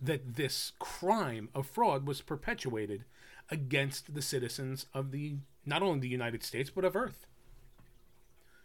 that 0.00 0.34
this 0.34 0.72
crime 0.78 1.48
of 1.54 1.66
fraud 1.66 2.06
was 2.06 2.20
perpetuated 2.20 3.04
against 3.50 4.14
the 4.14 4.22
citizens 4.22 4.86
of 4.92 5.10
the 5.10 5.36
not 5.64 5.82
only 5.82 6.00
the 6.00 6.08
United 6.08 6.42
States 6.42 6.70
but 6.70 6.84
of 6.84 6.96
Earth. 6.96 7.26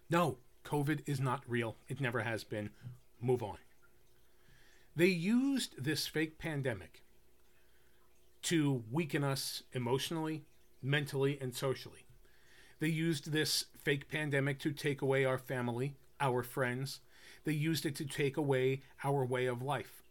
No, 0.09 0.37
COVID 0.65 1.01
is 1.05 1.19
not 1.19 1.43
real. 1.47 1.77
It 1.87 2.01
never 2.01 2.21
has 2.21 2.43
been. 2.43 2.71
Move 3.21 3.41
on. 3.41 3.57
They 4.95 5.07
used 5.07 5.83
this 5.83 6.05
fake 6.05 6.37
pandemic 6.37 7.03
to 8.43 8.83
weaken 8.91 9.23
us 9.23 9.63
emotionally, 9.71 10.43
mentally, 10.81 11.37
and 11.39 11.55
socially. 11.55 12.05
They 12.81 12.87
used 12.87 13.31
this 13.31 13.65
fake 13.77 14.09
pandemic 14.09 14.57
to 14.61 14.71
take 14.71 15.03
away 15.03 15.23
our 15.23 15.37
family, 15.37 15.93
our 16.19 16.41
friends. 16.41 16.99
They 17.45 17.53
used 17.53 17.85
it 17.85 17.95
to 17.97 18.05
take 18.05 18.37
away 18.37 18.81
our 19.03 19.23
way 19.23 19.45
of 19.45 19.61
life. 19.61 20.01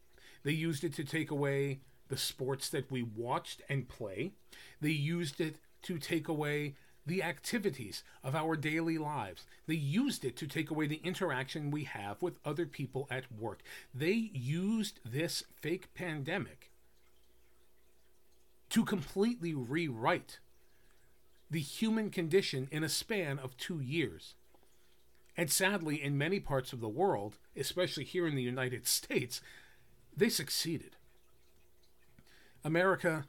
They 0.44 0.52
used 0.52 0.84
it 0.84 0.94
to 0.94 1.04
take 1.04 1.32
away 1.32 1.80
the 2.08 2.16
sports 2.16 2.68
that 2.68 2.88
we 2.88 3.02
watched 3.02 3.60
and 3.68 3.88
play. 3.88 4.34
They 4.80 4.90
used 4.90 5.40
it 5.40 5.56
to 5.82 5.98
take 5.98 6.28
away 6.28 6.76
the 7.04 7.24
activities 7.24 8.04
of 8.22 8.36
our 8.36 8.54
daily 8.54 8.98
lives. 8.98 9.46
They 9.66 9.74
used 9.74 10.24
it 10.24 10.36
to 10.36 10.46
take 10.46 10.70
away 10.70 10.86
the 10.86 11.00
interaction 11.02 11.72
we 11.72 11.84
have 11.84 12.22
with 12.22 12.38
other 12.44 12.66
people 12.66 13.08
at 13.10 13.32
work. 13.32 13.62
They 13.92 14.30
used 14.32 15.00
this 15.04 15.42
fake 15.60 15.92
pandemic 15.92 16.70
to 18.68 18.84
completely 18.84 19.54
rewrite 19.54 20.38
the 21.50 21.60
human 21.60 22.10
condition 22.10 22.68
in 22.70 22.84
a 22.84 22.88
span 22.88 23.38
of 23.38 23.56
two 23.56 23.80
years. 23.80 24.34
And 25.36 25.50
sadly, 25.50 26.02
in 26.02 26.18
many 26.18 26.38
parts 26.38 26.72
of 26.72 26.80
the 26.80 26.88
world, 26.88 27.36
especially 27.56 28.04
here 28.04 28.26
in 28.26 28.36
the 28.36 28.42
United 28.42 28.86
States, 28.86 29.40
they 30.16 30.28
succeeded. 30.28 30.96
America, 32.62 33.24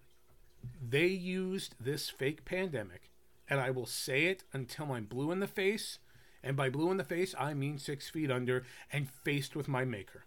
they 0.81 1.07
used 1.07 1.75
this 1.79 2.09
fake 2.09 2.43
pandemic, 2.45 3.09
and 3.49 3.59
I 3.59 3.71
will 3.71 3.85
say 3.85 4.25
it 4.25 4.43
until 4.51 4.91
I'm 4.91 5.05
blue 5.05 5.31
in 5.31 5.39
the 5.39 5.47
face, 5.47 5.99
and 6.43 6.57
by 6.57 6.69
blue 6.69 6.91
in 6.91 6.97
the 6.97 7.03
face, 7.03 7.33
I 7.39 7.53
mean 7.53 7.77
six 7.77 8.09
feet 8.09 8.29
under 8.29 8.63
and 8.91 9.09
faced 9.09 9.55
with 9.55 9.67
my 9.67 9.85
maker. 9.85 10.25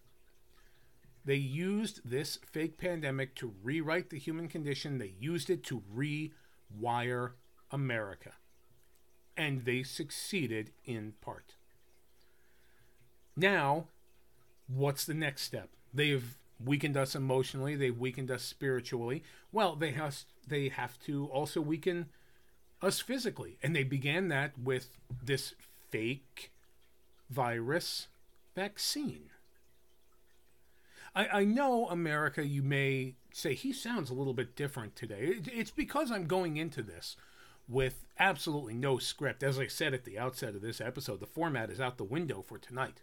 They 1.25 1.37
used 1.37 2.01
this 2.05 2.39
fake 2.51 2.79
pandemic 2.79 3.35
to 3.37 3.55
rewrite 3.63 4.11
the 4.11 4.19
human 4.19 4.49
condition. 4.49 4.99
They 4.99 5.15
used 5.19 5.49
it 5.51 5.65
to 5.65 5.83
rewire 5.95 7.33
America. 7.75 8.33
And 9.37 9.65
they 9.65 9.83
succeeded 9.83 10.71
in 10.85 11.15
part. 11.21 11.55
Now, 13.37 13.87
what's 14.69 15.05
the 15.05 15.13
next 15.13 15.43
step? 15.43 15.71
They've 15.93 16.37
weakened 16.65 16.97
us 16.97 17.17
emotionally, 17.17 17.75
they've 17.75 17.99
weakened 17.99 18.31
us 18.31 18.45
spiritually. 18.45 19.25
Well, 19.53 19.75
they 19.75 19.91
have 19.91 20.21
they 20.47 20.69
have 20.69 21.01
to 21.01 21.27
also 21.27 21.61
weaken 21.61 22.07
us 22.81 23.01
physically. 23.01 23.59
And 23.63 23.75
they 23.75 23.83
began 23.83 24.29
that 24.29 24.53
with 24.57 24.89
this 25.25 25.55
fake 25.91 26.53
virus 27.29 28.07
vaccine. 28.55 29.31
I, 31.15 31.27
I 31.41 31.45
know 31.45 31.89
America, 31.89 32.47
you 32.47 32.63
may 32.63 33.15
say 33.33 33.55
he 33.55 33.73
sounds 33.73 34.11
a 34.11 34.15
little 34.15 34.35
bit 34.35 34.55
different 34.55 34.95
today. 34.95 35.21
It, 35.21 35.49
it's 35.53 35.71
because 35.71 36.11
I'm 36.11 36.27
going 36.27 36.57
into 36.57 36.83
this 36.83 37.17
with 37.69 38.05
absolutely 38.19 38.75
no 38.75 38.99
script. 38.99 39.43
As 39.43 39.59
I 39.59 39.67
said 39.67 39.95
at 39.95 40.05
the 40.05 40.19
outset 40.19 40.55
of 40.55 40.63
this 40.63 40.81
episode, 40.81 41.21
the 41.21 41.27
format 41.27 41.71
is 41.71 41.81
out 41.81 41.97
the 41.97 42.05
window 42.05 42.43
for 42.43 42.59
tonight. 42.59 43.03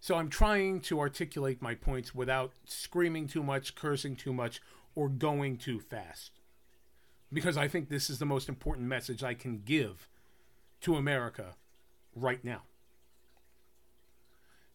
So 0.00 0.16
I'm 0.16 0.28
trying 0.28 0.80
to 0.82 1.00
articulate 1.00 1.62
my 1.62 1.74
points 1.74 2.14
without 2.14 2.52
screaming 2.66 3.26
too 3.26 3.42
much, 3.42 3.74
cursing 3.74 4.16
too 4.16 4.32
much, 4.32 4.60
or 4.94 5.08
going 5.08 5.56
too 5.56 5.80
fast. 5.80 6.32
Because 7.32 7.56
I 7.56 7.68
think 7.68 7.88
this 7.88 8.10
is 8.10 8.18
the 8.18 8.26
most 8.26 8.48
important 8.48 8.86
message 8.86 9.24
I 9.24 9.34
can 9.34 9.62
give 9.64 10.08
to 10.82 10.96
America 10.96 11.54
right 12.14 12.44
now. 12.44 12.62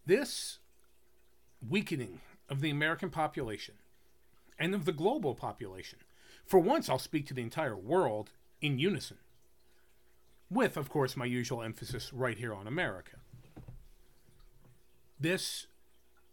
This 0.05 0.57
weakening 1.67 2.21
of 2.49 2.61
the 2.61 2.71
American 2.71 3.11
population 3.11 3.75
and 4.57 4.73
of 4.73 4.85
the 4.85 4.91
global 4.91 5.35
population 5.35 5.99
for 6.49 6.59
once, 6.59 6.89
I'll 6.89 6.97
speak 6.97 7.27
to 7.27 7.35
the 7.35 7.43
entire 7.43 7.77
world 7.77 8.31
in 8.59 8.79
unison, 8.79 9.17
with, 10.49 10.77
of 10.77 10.89
course, 10.89 11.15
my 11.15 11.25
usual 11.25 11.61
emphasis 11.61 12.11
right 12.11 12.39
here 12.39 12.55
on 12.55 12.65
America. 12.65 13.17
This 15.19 15.67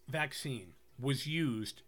vaccine 0.08 0.72
was 0.98 1.26
used 1.26 1.82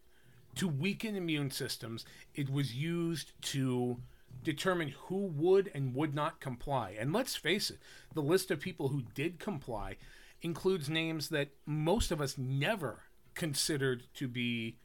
to 0.56 0.68
weaken 0.68 1.16
immune 1.16 1.50
systems, 1.50 2.04
it 2.35 2.50
was 2.50 2.75
used 2.75 3.32
to 3.40 3.97
determine 4.44 4.94
who 5.06 5.25
would 5.25 5.70
and 5.75 5.94
would 5.94 6.14
not 6.14 6.38
comply. 6.38 6.94
And 7.00 7.14
let's 7.14 7.35
face 7.35 7.70
it, 7.70 7.78
the 8.12 8.20
list 8.20 8.50
of 8.50 8.61
people 8.61 8.88
who 8.88 9.04
did 9.14 9.38
comply 9.38 9.97
includes 10.42 10.90
names 10.90 11.30
that 11.30 11.49
most 11.64 12.11
of 12.11 12.20
us 12.20 12.37
never 12.37 13.04
considered 13.35 14.02
to 14.16 14.28
be 14.28 14.76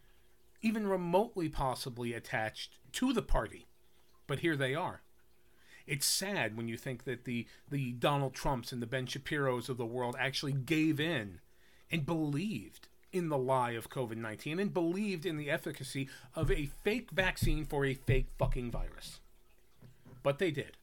even 0.64 0.88
remotely 0.88 1.50
possibly 1.50 2.14
attached 2.14 2.80
to 2.94 3.14
the 3.14 3.22
party. 3.22 3.68
But 4.26 4.40
here 4.40 4.56
they 4.56 4.74
are. 4.74 5.02
It's 5.86 6.06
sad 6.06 6.56
when 6.56 6.70
you 6.70 6.78
think 6.78 7.04
that 7.04 7.26
the, 7.26 7.46
the 7.70 7.92
Donald 7.92 8.34
Trumps 8.34 8.72
and 8.72 8.82
the 8.82 8.88
Ben 8.88 9.06
Shapiro's 9.06 9.68
of 9.68 9.78
the 9.78 9.86
world 9.86 10.16
actually 10.18 10.54
gave 10.54 11.00
in 11.00 11.42
and 11.92 12.06
believed 12.06 12.88
in 13.12 13.28
the 13.30 13.38
lie 13.38 13.72
of 13.72 13.90
COVID 13.90 14.16
19 14.16 14.60
and 14.60 14.74
believed 14.74 15.26
in 15.26 15.38
the 15.38 15.52
efficacy 15.52 16.08
of 16.36 16.50
a 16.50 16.66
fake 16.66 17.12
vaccine 17.12 17.66
for 17.66 17.86
a 17.86 17.94
fake 17.94 18.28
fucking 18.40 18.72
virus. 18.72 19.20
But 20.24 20.40
they 20.40 20.50
did. 20.50 20.78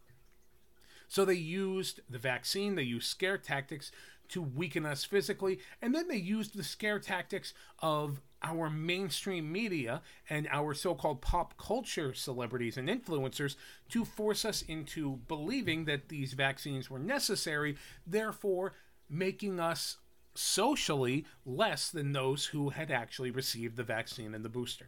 So 1.08 1.24
they 1.24 1.34
used 1.34 2.00
the 2.08 2.18
vaccine, 2.18 2.76
they 2.76 2.82
used 2.82 3.08
scare 3.08 3.38
tactics 3.38 3.90
to 4.30 4.42
weaken 4.42 4.86
us 4.86 5.04
physically, 5.04 5.58
and 5.82 5.94
then 5.94 6.08
they 6.08 6.16
used 6.16 6.56
the 6.56 6.64
scare 6.64 6.98
tactics 6.98 7.52
of 7.80 8.20
our 8.42 8.70
mainstream 8.70 9.52
media 9.52 10.00
and 10.28 10.48
our 10.50 10.72
so 10.72 10.94
called 10.94 11.20
pop 11.20 11.58
culture 11.58 12.14
celebrities 12.14 12.76
and 12.76 12.88
influencers 12.88 13.56
to 13.90 14.04
force 14.04 14.44
us 14.44 14.62
into 14.62 15.18
believing 15.28 15.84
that 15.84 16.08
these 16.08 16.32
vaccines 16.32 16.88
were 16.88 16.98
necessary, 16.98 17.76
therefore 18.06 18.72
making 19.08 19.60
us 19.60 19.98
socially 20.34 21.26
less 21.44 21.90
than 21.90 22.12
those 22.12 22.46
who 22.46 22.70
had 22.70 22.90
actually 22.90 23.30
received 23.30 23.76
the 23.76 23.82
vaccine 23.82 24.34
and 24.34 24.44
the 24.44 24.48
booster. 24.48 24.86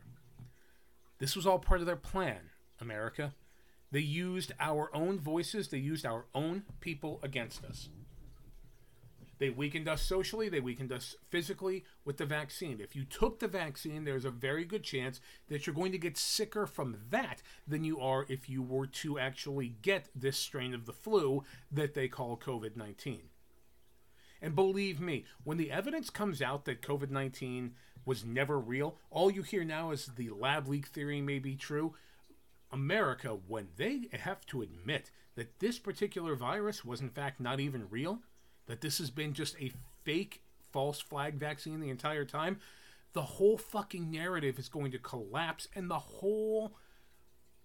This 1.19 1.37
was 1.37 1.47
all 1.47 1.59
part 1.59 1.81
of 1.81 1.87
their 1.87 1.97
plan, 1.97 2.51
America. 2.81 3.35
They 3.91 4.01
used 4.01 4.53
our 4.59 4.95
own 4.95 5.19
voices, 5.19 5.69
they 5.69 5.79
used 5.79 6.07
our 6.07 6.25
own 6.35 6.63
people 6.81 7.21
against 7.23 7.65
us. 7.65 7.89
They 9.43 9.51
weakened 9.51 9.89
us 9.89 10.03
socially, 10.03 10.49
they 10.49 10.61
weakened 10.61 10.93
us 10.93 11.17
physically 11.29 11.85
with 12.05 12.17
the 12.17 12.25
vaccine. 12.25 12.79
If 12.81 12.95
you 12.95 13.05
took 13.05 13.41
the 13.41 13.49
vaccine, 13.49 14.05
there's 14.05 14.25
a 14.25 14.31
very 14.31 14.65
good 14.65 14.85
chance 14.85 15.21
that 15.49 15.67
you're 15.67 15.75
going 15.75 15.91
to 15.91 15.99
get 15.99 16.17
sicker 16.17 16.65
from 16.65 16.97
that 17.11 17.43
than 17.67 17.83
you 17.83 17.99
are 17.99 18.25
if 18.29 18.49
you 18.49 18.63
were 18.63 18.87
to 18.87 19.19
actually 19.19 19.75
get 19.83 20.11
this 20.15 20.39
strain 20.39 20.73
of 20.75 20.87
the 20.87 20.93
flu 20.93 21.43
that 21.73 21.95
they 21.95 22.07
call 22.07 22.37
COVID 22.37 22.77
19. 22.77 23.23
And 24.41 24.55
believe 24.55 25.01
me, 25.01 25.25
when 25.43 25.59
the 25.59 25.73
evidence 25.73 26.09
comes 26.09 26.41
out 26.41 26.65
that 26.67 26.81
COVID 26.81 27.11
19 27.11 27.73
was 28.05 28.25
never 28.25 28.61
real, 28.61 28.97
all 29.11 29.29
you 29.29 29.43
hear 29.43 29.65
now 29.65 29.91
is 29.91 30.07
the 30.07 30.31
lab 30.31 30.69
leak 30.69 30.87
theory 30.87 31.21
may 31.21 31.41
be 31.41 31.57
true. 31.57 31.97
America, 32.71 33.37
when 33.49 33.71
they 33.77 34.09
have 34.13 34.47
to 34.47 34.63
admit 34.63 35.11
that 35.35 35.59
this 35.59 35.81
particular 35.81 36.37
virus 36.37 36.85
was 36.85 37.01
in 37.01 37.11
fact 37.11 37.41
not 37.41 37.59
even 37.59 37.89
real, 37.91 38.21
that 38.67 38.81
this 38.81 38.99
has 38.99 39.11
been 39.11 39.33
just 39.33 39.57
a 39.61 39.73
fake 40.05 40.43
false 40.73 41.01
flag 41.01 41.35
vaccine 41.35 41.81
the 41.81 41.91
entire 41.91 42.25
time, 42.25 42.59
the 43.13 43.23
whole 43.23 43.59
fucking 43.59 44.11
narrative 44.11 44.59
is 44.59 44.69
going 44.69 44.91
to 44.93 44.99
collapse 44.99 45.69
and 45.75 45.91
the 45.91 45.99
whole 45.99 46.77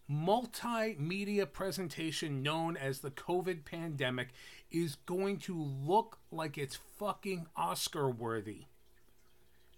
multimedia 0.10 1.51
presentation 1.51 2.41
known 2.41 2.77
as 2.77 2.99
the 2.99 3.12
COVID 3.12 3.65
pandemic 3.65 4.29
is 4.71 4.95
going 5.05 5.38
to 5.38 5.62
look 5.62 6.19
like 6.31 6.57
it's 6.57 6.79
fucking 6.97 7.47
Oscar 7.55 8.10
worthy. 8.10 8.65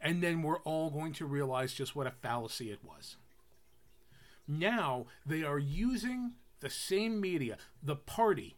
And 0.02 0.24
then 0.24 0.42
we're 0.44 0.60
all 0.60 0.90
going 0.90 1.14
to 1.14 1.26
realize 1.26 1.74
just 1.74 1.96
what 1.96 2.08
a 2.08 2.12
fallacy 2.12 2.72
it 2.72 2.80
was. 2.84 3.18
Now 4.48 5.08
they 5.26 5.44
are 5.44 5.60
using 5.60 6.34
the 6.60 6.70
same 6.70 7.20
media, 7.20 7.58
the 7.82 7.96
party, 7.96 8.58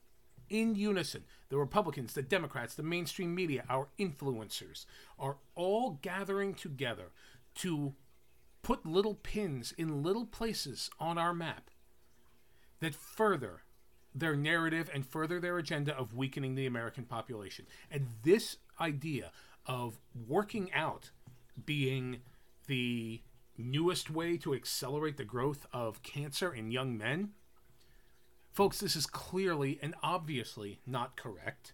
in 0.52 0.76
unison. 0.76 1.24
The 1.50 1.58
Republicans, 1.58 2.14
the 2.14 2.22
Democrats, 2.22 2.76
the 2.76 2.84
mainstream 2.84 3.34
media, 3.34 3.64
our 3.70 3.88
influencers 3.98 4.86
are 5.18 5.38
all 5.56 6.00
gathering 6.02 6.54
together 6.54 7.12
to 7.56 7.94
put 8.62 8.86
little 8.86 9.16
pins 9.16 9.74
in 9.78 10.04
little 10.04 10.26
places 10.26 10.92
on 11.00 11.18
our 11.18 11.34
map 11.34 11.72
that 12.80 12.94
further 12.94 13.64
their 14.14 14.36
narrative 14.36 14.90
and 14.94 15.06
further 15.06 15.40
their 15.40 15.58
agenda 15.58 15.96
of 15.96 16.14
weakening 16.14 16.56
the 16.56 16.66
American 16.66 17.06
population. 17.06 17.66
And 17.90 18.08
this 18.24 18.58
idea 18.80 19.32
of 19.66 19.98
working 20.28 20.72
out 20.74 21.12
being 21.66 22.18
the 22.68 23.22
newest 23.58 24.10
way 24.10 24.38
to 24.38 24.54
accelerate 24.54 25.18
the 25.18 25.24
growth 25.24 25.66
of 25.72 26.04
cancer 26.04 26.54
in 26.54 26.72
young 26.72 26.98
men 26.98 27.32
Folks, 28.52 28.80
this 28.80 28.96
is 28.96 29.06
clearly 29.06 29.80
and 29.82 29.96
obviously 30.04 30.80
not 30.86 31.16
correct. 31.16 31.74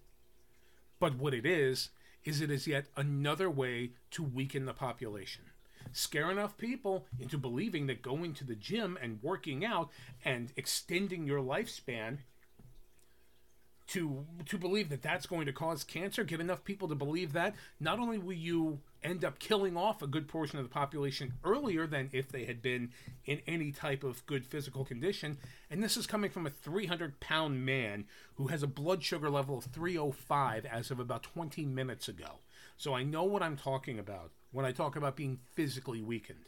But 1.00 1.16
what 1.16 1.34
it 1.34 1.46
is, 1.46 1.90
is 2.24 2.42
it 2.42 2.52
is 2.52 2.68
yet 2.68 2.86
another 2.96 3.50
way 3.50 3.92
to 4.12 4.22
weaken 4.22 4.66
the 4.66 4.74
population. 4.74 5.46
Scare 5.92 6.30
enough 6.30 6.58
people 6.58 7.06
into 7.20 7.38
believing 7.38 7.88
that 7.88 8.02
going 8.02 8.34
to 8.34 8.44
the 8.44 8.56
gym 8.56 8.98
and 9.02 9.24
working 9.24 9.66
out 9.66 9.90
and 10.26 10.52
extending 10.58 11.26
your 11.26 11.40
lifespan 11.40 12.18
to 13.88 14.26
to 14.46 14.58
believe 14.58 14.90
that 14.90 15.02
that's 15.02 15.26
going 15.26 15.46
to 15.46 15.54
cause 15.54 15.86
cancer 15.86 16.26
get 16.26 16.42
enough 16.42 16.66
people 16.66 16.90
to 16.90 16.96
believe 16.96 17.32
that 17.32 17.56
not 17.80 18.00
only 18.00 18.18
will 18.18 18.34
you 18.34 18.80
end 19.04 19.24
up 19.24 19.40
killing 19.40 19.78
off 19.78 20.02
a 20.02 20.08
good 20.08 20.28
portion 20.28 20.60
of 20.60 20.66
the 20.66 20.74
population 20.74 21.34
earlier 21.44 21.88
than 21.88 22.10
if 22.12 22.30
they 22.30 22.46
had 22.46 22.62
been 22.62 22.92
in 23.26 23.42
any 23.48 23.72
type 23.72 24.04
of 24.04 24.26
good 24.26 24.46
physical 24.46 24.86
condition. 24.86 25.38
And 25.70 25.84
this 25.84 25.98
is 25.98 26.08
coming 26.08 26.30
from 26.30 26.46
a 26.46 26.52
300 26.52 27.20
pound 27.20 27.66
man 27.66 28.06
who 28.36 28.48
has 28.48 28.64
a 28.64 28.68
blood 28.68 29.04
sugar 29.04 29.30
level 29.30 29.58
of 29.58 29.66
305 29.66 30.66
as 30.66 30.92
of 30.92 31.00
about 31.00 31.24
20 31.24 31.66
minutes 31.66 32.08
ago. 32.08 32.40
So 32.78 32.94
i 32.94 33.04
know 33.04 33.24
what 33.24 33.42
i'm 33.42 33.58
talking 33.58 33.98
about 33.98 34.32
when 34.52 34.66
i 34.66 34.72
talk 34.72 34.96
about 34.96 35.16
being 35.16 35.40
physically 35.54 36.02
weakened. 36.02 36.46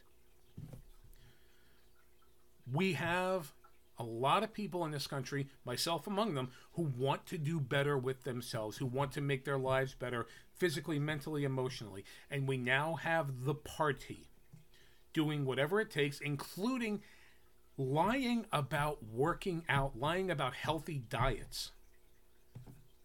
We 2.72 2.94
have 2.94 3.54
a 3.98 4.04
lot 4.04 4.44
of 4.44 4.54
people 4.54 4.86
in 4.86 4.92
this 4.92 5.08
country, 5.08 5.48
myself 5.66 6.08
among 6.08 6.34
them, 6.34 6.52
who 6.74 6.84
want 6.84 7.26
to 7.28 7.38
do 7.38 7.60
better 7.60 7.98
with 7.98 8.24
themselves, 8.24 8.78
who 8.78 8.86
want 8.86 9.12
to 9.14 9.22
make 9.22 9.44
their 9.44 9.58
lives 9.58 9.94
better 9.94 10.26
physically, 10.60 11.00
mentally, 11.00 11.44
emotionally. 11.44 12.06
And 12.30 12.48
we 12.48 12.58
now 12.58 12.96
have 12.96 13.46
the 13.46 13.56
party 13.56 14.30
doing 15.14 15.46
whatever 15.46 15.82
it 15.82 15.90
takes, 15.90 16.20
including 16.20 17.02
lying 17.78 18.46
about 18.52 19.00
working 19.04 19.64
out, 19.68 19.98
lying 19.98 20.30
about 20.30 20.54
healthy 20.54 21.02
diets 21.10 21.72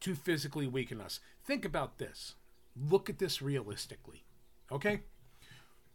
to 0.01 0.15
physically 0.15 0.67
weaken 0.67 1.01
us. 1.01 1.21
Think 1.45 1.65
about 1.65 1.99
this. 1.99 2.35
Look 2.77 3.09
at 3.09 3.19
this 3.19 3.41
realistically. 3.41 4.25
Okay? 4.71 5.03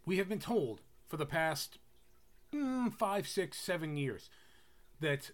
We 0.06 0.18
have 0.18 0.30
been 0.30 0.40
told 0.40 0.82
for 1.08 1.18
the 1.18 1.26
past 1.26 1.78
mm, 2.54 2.92
five, 2.94 3.28
six, 3.28 3.60
seven 3.60 3.98
years 3.98 4.30
that 5.02 5.32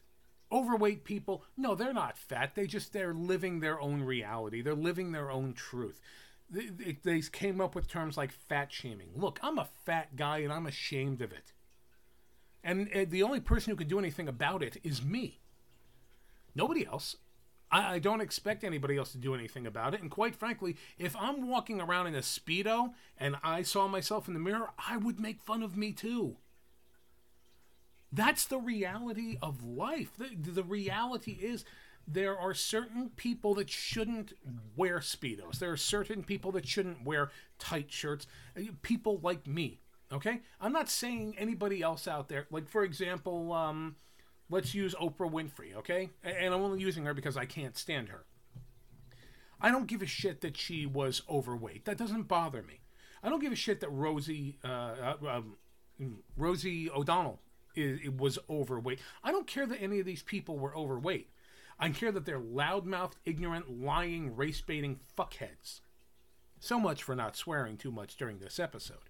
overweight 0.51 1.03
people. 1.03 1.43
No 1.57 1.75
they're 1.75 1.93
not 1.93 2.17
fat. 2.17 2.55
They 2.55 2.67
just 2.67 2.93
they're 2.93 3.13
living 3.13 3.59
their 3.59 3.79
own 3.79 4.03
reality. 4.03 4.61
They're 4.61 4.75
living 4.75 5.11
their 5.11 5.31
own 5.31 5.53
truth. 5.53 5.99
They, 6.49 6.97
they, 7.03 7.21
came 7.21 7.59
up 7.59 7.73
with 7.73 7.87
terms 7.87 8.17
like 8.17 8.31
fat 8.31 8.71
shaming. 8.71 9.09
Look 9.15 9.39
i'm 9.41 9.57
a 9.57 9.67
fat 9.85 10.15
guy 10.15 10.39
and 10.39 10.53
i'm 10.53 10.67
ashamed 10.67 11.21
of 11.21 11.31
it. 11.31 11.53
And 12.63 12.89
the 13.09 13.23
only 13.23 13.39
person 13.39 13.71
who 13.71 13.77
can 13.77 13.87
do 13.87 13.99
anything 13.99 14.27
about 14.27 14.63
it 14.63 14.77
is 14.83 15.03
me. 15.03 15.41
Nobody 16.55 16.85
else. 16.85 17.17
I, 17.71 17.95
I 17.95 17.99
don't 17.99 18.21
expect 18.21 18.63
anybody 18.63 18.97
else 18.97 19.11
to 19.11 19.17
do 19.17 19.35
anything 19.35 19.67
about 19.67 19.93
it. 19.93 20.01
And 20.01 20.09
quite 20.11 20.35
frankly 20.35 20.77
if 20.97 21.15
i'm 21.15 21.47
walking 21.47 21.81
around 21.81 22.07
in 22.07 22.15
a 22.15 22.19
speedo 22.19 22.93
and 23.17 23.35
i 23.43 23.61
saw 23.61 23.87
myself 23.87 24.27
in 24.27 24.33
the 24.33 24.39
mirror 24.39 24.69
i 24.87 24.97
would 24.97 25.19
make 25.19 25.41
fun 25.41 25.63
of 25.63 25.75
me 25.75 25.91
too 25.91 26.37
that's 28.11 28.45
the 28.45 28.59
reality 28.59 29.37
of 29.41 29.63
life. 29.63 30.11
The, 30.17 30.51
the 30.51 30.63
reality 30.63 31.37
is 31.41 31.65
there 32.07 32.37
are 32.37 32.53
certain 32.53 33.09
people 33.15 33.55
that 33.55 33.69
shouldn't 33.69 34.33
wear 34.75 34.99
Speedos. 34.99 35.59
There 35.59 35.71
are 35.71 35.77
certain 35.77 36.23
people 36.23 36.51
that 36.53 36.67
shouldn't 36.67 37.03
wear 37.03 37.31
tight 37.57 37.91
shirts. 37.91 38.27
People 38.81 39.19
like 39.23 39.47
me. 39.47 39.79
Okay? 40.11 40.41
I'm 40.61 40.71
not 40.71 40.89
saying 40.89 41.35
anybody 41.37 41.81
else 41.81 42.07
out 42.07 42.29
there. 42.29 42.45
Like, 42.51 42.69
for 42.69 42.83
example, 42.83 43.51
um, 43.53 43.95
let's 44.49 44.75
use 44.75 44.93
Oprah 44.95 45.31
Winfrey, 45.31 45.75
okay? 45.75 46.11
And 46.23 46.53
I'm 46.53 46.61
only 46.61 46.79
using 46.79 47.05
her 47.05 47.13
because 47.13 47.35
I 47.35 47.45
can't 47.45 47.75
stand 47.77 48.09
her. 48.09 48.25
I 49.59 49.71
don't 49.71 49.87
give 49.87 50.01
a 50.01 50.07
shit 50.07 50.41
that 50.41 50.57
she 50.57 50.85
was 50.85 51.23
overweight. 51.29 51.85
That 51.85 51.97
doesn't 51.97 52.23
bother 52.27 52.61
me. 52.61 52.81
I 53.23 53.29
don't 53.29 53.41
give 53.41 53.51
a 53.51 53.55
shit 53.55 53.79
that 53.79 53.89
Rosie, 53.89 54.57
uh, 54.63 55.15
uh, 55.23 55.27
um, 55.27 55.55
Rosie 56.37 56.91
O'Donnell 56.91 57.39
it 57.75 58.17
was 58.17 58.39
overweight. 58.49 58.99
I 59.23 59.31
don't 59.31 59.47
care 59.47 59.65
that 59.65 59.81
any 59.81 59.99
of 59.99 60.05
these 60.05 60.23
people 60.23 60.57
were 60.57 60.75
overweight. 60.75 61.29
I 61.79 61.89
care 61.89 62.11
that 62.11 62.25
they're 62.25 62.39
loudmouthed, 62.39 63.15
ignorant, 63.25 63.81
lying, 63.81 64.35
race 64.35 64.61
baiting 64.61 64.99
fuckheads. 65.17 65.81
So 66.59 66.79
much 66.79 67.03
for 67.03 67.15
not 67.15 67.35
swearing 67.35 67.77
too 67.77 67.91
much 67.91 68.15
during 68.15 68.39
this 68.39 68.59
episode. 68.59 69.09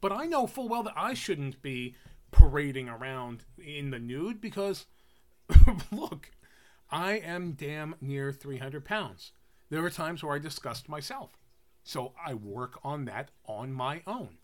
But 0.00 0.12
I 0.12 0.26
know 0.26 0.46
full 0.46 0.68
well 0.68 0.82
that 0.84 0.94
I 0.96 1.14
shouldn't 1.14 1.62
be 1.62 1.96
parading 2.30 2.88
around 2.88 3.44
in 3.58 3.90
the 3.90 3.98
nude 3.98 4.40
because, 4.40 4.86
look, 5.92 6.30
I 6.90 7.14
am 7.14 7.52
damn 7.52 7.94
near 8.00 8.32
300 8.32 8.84
pounds. 8.84 9.32
There 9.70 9.84
are 9.84 9.90
times 9.90 10.22
where 10.22 10.34
I 10.34 10.38
disgust 10.38 10.88
myself. 10.88 11.38
So 11.84 12.12
I 12.24 12.34
work 12.34 12.78
on 12.84 13.06
that 13.06 13.30
on 13.46 13.72
my 13.72 14.02
own 14.06 14.38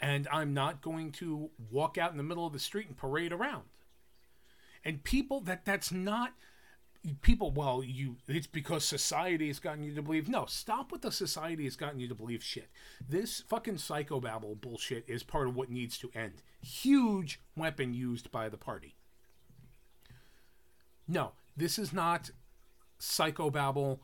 and 0.00 0.28
I'm 0.32 0.54
not 0.54 0.80
going 0.80 1.12
to 1.12 1.50
walk 1.70 1.98
out 1.98 2.12
in 2.12 2.16
the 2.16 2.22
middle 2.22 2.46
of 2.46 2.52
the 2.52 2.58
street 2.58 2.86
and 2.86 2.96
parade 2.96 3.32
around. 3.32 3.64
And 4.84 5.02
people 5.02 5.40
that 5.40 5.64
that's 5.64 5.92
not 5.92 6.32
people 7.22 7.52
well 7.52 7.82
you 7.82 8.16
it's 8.26 8.48
because 8.48 8.84
society 8.84 9.46
has 9.46 9.60
gotten 9.60 9.84
you 9.84 9.94
to 9.94 10.02
believe 10.02 10.28
no 10.28 10.44
stop 10.46 10.90
with 10.90 11.00
the 11.00 11.12
society 11.12 11.62
has 11.64 11.76
gotten 11.76 12.00
you 12.00 12.08
to 12.08 12.14
believe 12.14 12.42
shit. 12.42 12.68
This 13.08 13.42
fucking 13.48 13.76
psychobabble 13.76 14.60
bullshit 14.60 15.04
is 15.06 15.22
part 15.22 15.48
of 15.48 15.56
what 15.56 15.70
needs 15.70 15.96
to 15.98 16.10
end. 16.14 16.42
Huge 16.60 17.40
weapon 17.56 17.94
used 17.94 18.30
by 18.30 18.48
the 18.48 18.56
party. 18.56 18.96
No 21.06 21.32
this 21.56 21.78
is 21.78 21.92
not 21.92 22.30
psychobabble 23.00 23.98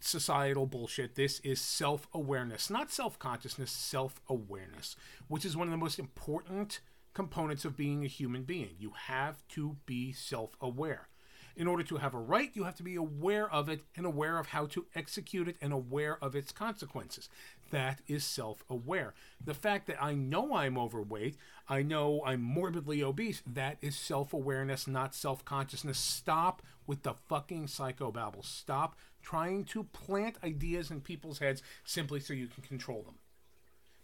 societal 0.00 0.66
bullshit. 0.66 1.14
This 1.14 1.40
is 1.40 1.60
self 1.60 2.06
awareness, 2.12 2.70
not 2.70 2.90
self 2.90 3.18
consciousness, 3.18 3.70
self 3.70 4.20
awareness, 4.28 4.96
which 5.28 5.44
is 5.44 5.56
one 5.56 5.66
of 5.66 5.72
the 5.72 5.76
most 5.78 5.98
important 5.98 6.80
components 7.14 7.64
of 7.64 7.76
being 7.76 8.04
a 8.04 8.08
human 8.08 8.42
being. 8.42 8.70
You 8.78 8.92
have 9.06 9.46
to 9.48 9.76
be 9.86 10.12
self 10.12 10.56
aware. 10.60 11.08
In 11.56 11.68
order 11.68 11.84
to 11.84 11.98
have 11.98 12.14
a 12.14 12.18
right, 12.18 12.50
you 12.54 12.64
have 12.64 12.74
to 12.76 12.82
be 12.82 12.96
aware 12.96 13.48
of 13.48 13.68
it 13.68 13.82
and 13.96 14.04
aware 14.04 14.38
of 14.40 14.48
how 14.48 14.66
to 14.66 14.86
execute 14.96 15.46
it 15.46 15.56
and 15.60 15.72
aware 15.72 16.18
of 16.20 16.34
its 16.34 16.50
consequences. 16.50 17.28
That 17.70 18.00
is 18.08 18.24
self 18.24 18.64
aware. 18.68 19.14
The 19.42 19.54
fact 19.54 19.86
that 19.86 20.02
I 20.02 20.14
know 20.14 20.54
I'm 20.54 20.76
overweight, 20.76 21.36
I 21.68 21.82
know 21.82 22.22
I'm 22.26 22.42
morbidly 22.42 23.04
obese, 23.04 23.42
that 23.46 23.78
is 23.80 23.96
self 23.96 24.32
awareness, 24.32 24.88
not 24.88 25.14
self 25.14 25.44
consciousness. 25.44 25.98
Stop 25.98 26.60
with 26.86 27.04
the 27.04 27.14
fucking 27.14 27.66
psychobabble. 27.66 28.44
Stop 28.44 28.96
trying 29.24 29.64
to 29.64 29.84
plant 29.84 30.36
ideas 30.44 30.90
in 30.90 31.00
people's 31.00 31.38
heads 31.38 31.62
simply 31.84 32.20
so 32.20 32.32
you 32.32 32.46
can 32.46 32.62
control 32.62 33.02
them. 33.02 33.14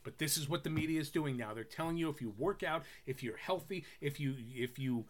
But 0.02 0.18
this 0.18 0.37
is 0.37 0.48
what 0.48 0.64
the 0.64 0.70
media 0.70 1.00
is 1.00 1.11
doing 1.11 1.37
now. 1.37 1.52
They're 1.52 1.64
telling 1.64 1.98
you 1.98 2.09
if 2.09 2.22
you 2.22 2.35
work 2.38 2.62
out, 2.62 2.85
if 3.06 3.22
you're 3.22 3.37
healthy, 3.37 3.85
if 4.00 4.18
you 4.18 4.35
if 4.54 4.78
you 4.78 5.04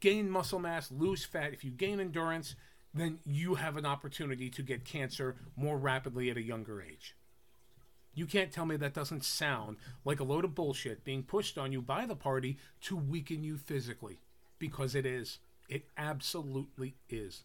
gain 0.00 0.30
muscle 0.30 0.58
mass, 0.58 0.90
lose 0.90 1.24
fat, 1.24 1.52
if 1.52 1.64
you 1.64 1.70
gain 1.70 2.00
endurance, 2.00 2.54
then 2.92 3.18
you 3.24 3.54
have 3.54 3.76
an 3.76 3.86
opportunity 3.86 4.50
to 4.50 4.62
get 4.62 4.84
cancer 4.84 5.36
more 5.56 5.78
rapidly 5.78 6.30
at 6.30 6.36
a 6.36 6.42
younger 6.42 6.82
age. 6.82 7.14
You 8.14 8.26
can't 8.26 8.50
tell 8.50 8.64
me 8.64 8.76
that 8.76 8.94
doesn't 8.94 9.24
sound 9.24 9.76
like 10.04 10.20
a 10.20 10.24
load 10.24 10.44
of 10.44 10.54
bullshit 10.54 11.04
being 11.04 11.22
pushed 11.22 11.58
on 11.58 11.72
you 11.72 11.82
by 11.82 12.06
the 12.06 12.16
party 12.16 12.56
to 12.82 12.96
weaken 12.96 13.44
you 13.44 13.58
physically. 13.58 14.20
Because 14.58 14.94
it 14.94 15.04
is. 15.04 15.38
It 15.68 15.84
absolutely 15.98 16.96
is. 17.10 17.44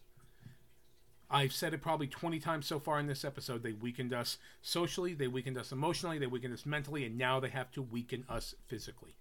I've 1.32 1.54
said 1.54 1.72
it 1.72 1.80
probably 1.80 2.08
20 2.08 2.38
times 2.40 2.66
so 2.66 2.78
far 2.78 3.00
in 3.00 3.06
this 3.06 3.24
episode. 3.24 3.62
They 3.62 3.72
weakened 3.72 4.12
us 4.12 4.36
socially, 4.60 5.14
they 5.14 5.28
weakened 5.28 5.56
us 5.56 5.72
emotionally, 5.72 6.18
they 6.18 6.26
weakened 6.26 6.52
us 6.52 6.66
mentally, 6.66 7.06
and 7.06 7.16
now 7.16 7.40
they 7.40 7.48
have 7.48 7.72
to 7.72 7.80
weaken 7.80 8.24
us 8.28 8.54
physically. 8.66 9.16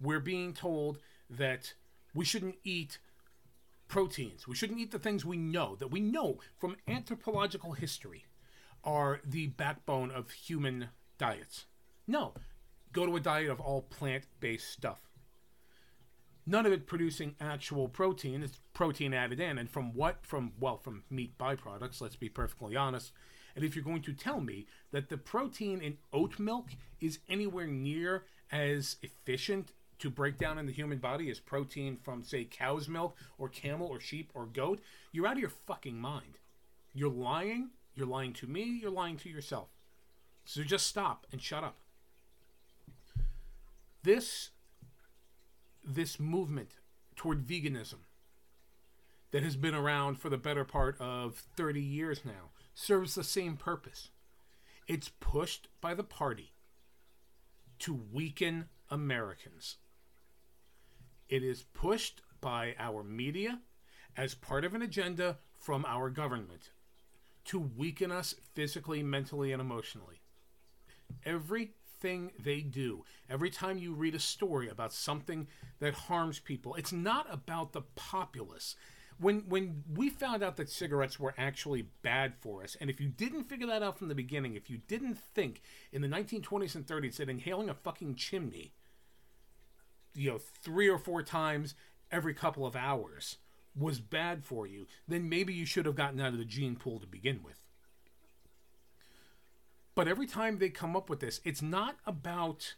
We're 0.00 0.20
being 0.20 0.54
told 0.54 0.98
that 1.28 1.74
we 2.14 2.24
shouldn't 2.24 2.56
eat 2.64 2.98
proteins. 3.88 4.48
We 4.48 4.54
shouldn't 4.54 4.80
eat 4.80 4.90
the 4.90 4.98
things 4.98 5.24
we 5.24 5.36
know, 5.36 5.76
that 5.76 5.90
we 5.90 6.00
know 6.00 6.38
from 6.58 6.76
anthropological 6.88 7.72
history 7.72 8.24
are 8.82 9.20
the 9.22 9.48
backbone 9.48 10.10
of 10.10 10.30
human 10.30 10.88
diets. 11.18 11.66
No, 12.06 12.32
go 12.92 13.04
to 13.04 13.16
a 13.16 13.20
diet 13.20 13.50
of 13.50 13.60
all 13.60 13.82
plant 13.82 14.24
based 14.40 14.70
stuff 14.70 15.09
none 16.46 16.66
of 16.66 16.72
it 16.72 16.86
producing 16.86 17.34
actual 17.40 17.88
protein. 17.88 18.42
It's 18.42 18.60
protein 18.72 19.14
added 19.14 19.40
in. 19.40 19.58
And 19.58 19.70
from 19.70 19.94
what? 19.94 20.24
From, 20.26 20.52
well, 20.58 20.78
from 20.78 21.04
meat 21.10 21.36
byproducts, 21.38 22.00
let's 22.00 22.16
be 22.16 22.28
perfectly 22.28 22.76
honest. 22.76 23.12
And 23.56 23.64
if 23.64 23.74
you're 23.74 23.84
going 23.84 24.02
to 24.02 24.12
tell 24.12 24.40
me 24.40 24.66
that 24.92 25.08
the 25.08 25.16
protein 25.16 25.80
in 25.80 25.98
oat 26.12 26.38
milk 26.38 26.70
is 27.00 27.18
anywhere 27.28 27.66
near 27.66 28.24
as 28.52 28.96
efficient 29.02 29.72
to 29.98 30.10
break 30.10 30.38
down 30.38 30.58
in 30.58 30.66
the 30.66 30.72
human 30.72 30.98
body 30.98 31.30
as 31.30 31.40
protein 31.40 31.98
from, 32.02 32.22
say, 32.22 32.44
cow's 32.44 32.88
milk 32.88 33.16
or 33.38 33.48
camel 33.48 33.86
or 33.86 34.00
sheep 34.00 34.30
or 34.34 34.46
goat, 34.46 34.80
you're 35.12 35.26
out 35.26 35.34
of 35.34 35.40
your 35.40 35.50
fucking 35.50 36.00
mind. 36.00 36.38
You're 36.94 37.10
lying. 37.10 37.70
You're 37.94 38.06
lying 38.06 38.32
to 38.34 38.46
me. 38.46 38.78
You're 38.80 38.90
lying 38.90 39.16
to 39.18 39.28
yourself. 39.28 39.68
So 40.44 40.62
just 40.62 40.86
stop 40.86 41.26
and 41.30 41.40
shut 41.40 41.64
up. 41.64 41.76
This 44.02 44.50
this 45.94 46.20
movement 46.20 46.76
toward 47.16 47.46
veganism 47.46 48.00
that 49.30 49.42
has 49.42 49.56
been 49.56 49.74
around 49.74 50.16
for 50.16 50.28
the 50.28 50.38
better 50.38 50.64
part 50.64 50.96
of 51.00 51.44
30 51.56 51.80
years 51.80 52.24
now 52.24 52.50
serves 52.74 53.14
the 53.14 53.24
same 53.24 53.56
purpose. 53.56 54.10
It's 54.86 55.10
pushed 55.20 55.68
by 55.80 55.94
the 55.94 56.04
party 56.04 56.52
to 57.80 58.00
weaken 58.12 58.66
Americans. 58.88 59.76
It 61.28 61.42
is 61.42 61.62
pushed 61.62 62.22
by 62.40 62.74
our 62.78 63.04
media 63.04 63.60
as 64.16 64.34
part 64.34 64.64
of 64.64 64.74
an 64.74 64.82
agenda 64.82 65.38
from 65.58 65.84
our 65.86 66.10
government 66.10 66.70
to 67.44 67.58
weaken 67.58 68.10
us 68.10 68.34
physically, 68.54 69.02
mentally, 69.02 69.52
and 69.52 69.60
emotionally. 69.60 70.20
Every 71.24 71.72
everything 72.00 72.32
they 72.38 72.60
do, 72.60 73.04
every 73.28 73.50
time 73.50 73.78
you 73.78 73.92
read 73.92 74.14
a 74.14 74.18
story 74.18 74.68
about 74.68 74.92
something 74.92 75.46
that 75.80 75.94
harms 75.94 76.38
people, 76.38 76.74
it's 76.74 76.92
not 76.92 77.26
about 77.32 77.72
the 77.72 77.82
populace. 77.94 78.74
When 79.18 79.40
when 79.48 79.84
we 79.94 80.08
found 80.08 80.42
out 80.42 80.56
that 80.56 80.70
cigarettes 80.70 81.20
were 81.20 81.34
actually 81.36 81.88
bad 82.02 82.34
for 82.40 82.62
us, 82.62 82.76
and 82.80 82.88
if 82.88 83.00
you 83.00 83.08
didn't 83.08 83.44
figure 83.44 83.66
that 83.66 83.82
out 83.82 83.98
from 83.98 84.08
the 84.08 84.14
beginning, 84.14 84.54
if 84.54 84.70
you 84.70 84.78
didn't 84.88 85.18
think 85.34 85.60
in 85.92 86.00
the 86.00 86.08
1920s 86.08 86.74
and 86.74 86.86
30s 86.86 87.16
that 87.16 87.28
inhaling 87.28 87.68
a 87.68 87.74
fucking 87.74 88.14
chimney 88.14 88.72
you 90.14 90.28
know, 90.28 90.38
three 90.38 90.88
or 90.88 90.98
four 90.98 91.22
times 91.22 91.74
every 92.10 92.34
couple 92.34 92.66
of 92.66 92.74
hours 92.74 93.36
was 93.76 94.00
bad 94.00 94.44
for 94.44 94.66
you, 94.66 94.86
then 95.06 95.28
maybe 95.28 95.54
you 95.54 95.64
should 95.64 95.86
have 95.86 95.94
gotten 95.94 96.20
out 96.20 96.32
of 96.32 96.38
the 96.38 96.44
gene 96.44 96.74
pool 96.74 96.98
to 96.98 97.06
begin 97.06 97.40
with. 97.44 97.69
But 100.00 100.08
every 100.08 100.26
time 100.26 100.56
they 100.56 100.70
come 100.70 100.96
up 100.96 101.10
with 101.10 101.20
this, 101.20 101.42
it's 101.44 101.60
not 101.60 101.96
about 102.06 102.74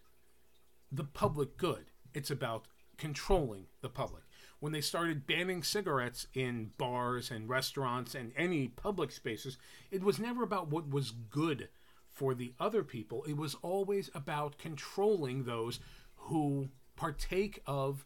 the 0.90 1.04
public 1.04 1.56
good, 1.56 1.92
it's 2.12 2.32
about 2.32 2.66
controlling 2.98 3.66
the 3.80 3.88
public. 3.88 4.24
When 4.58 4.72
they 4.72 4.80
started 4.80 5.24
banning 5.24 5.62
cigarettes 5.62 6.26
in 6.34 6.72
bars 6.78 7.30
and 7.30 7.48
restaurants 7.48 8.16
and 8.16 8.32
any 8.36 8.66
public 8.66 9.12
spaces, 9.12 9.56
it 9.92 10.02
was 10.02 10.18
never 10.18 10.42
about 10.42 10.72
what 10.72 10.90
was 10.90 11.12
good 11.12 11.68
for 12.10 12.34
the 12.34 12.54
other 12.58 12.82
people. 12.82 13.22
It 13.22 13.36
was 13.36 13.54
always 13.62 14.10
about 14.16 14.58
controlling 14.58 15.44
those 15.44 15.78
who 16.16 16.70
partake 16.96 17.62
of 17.68 18.04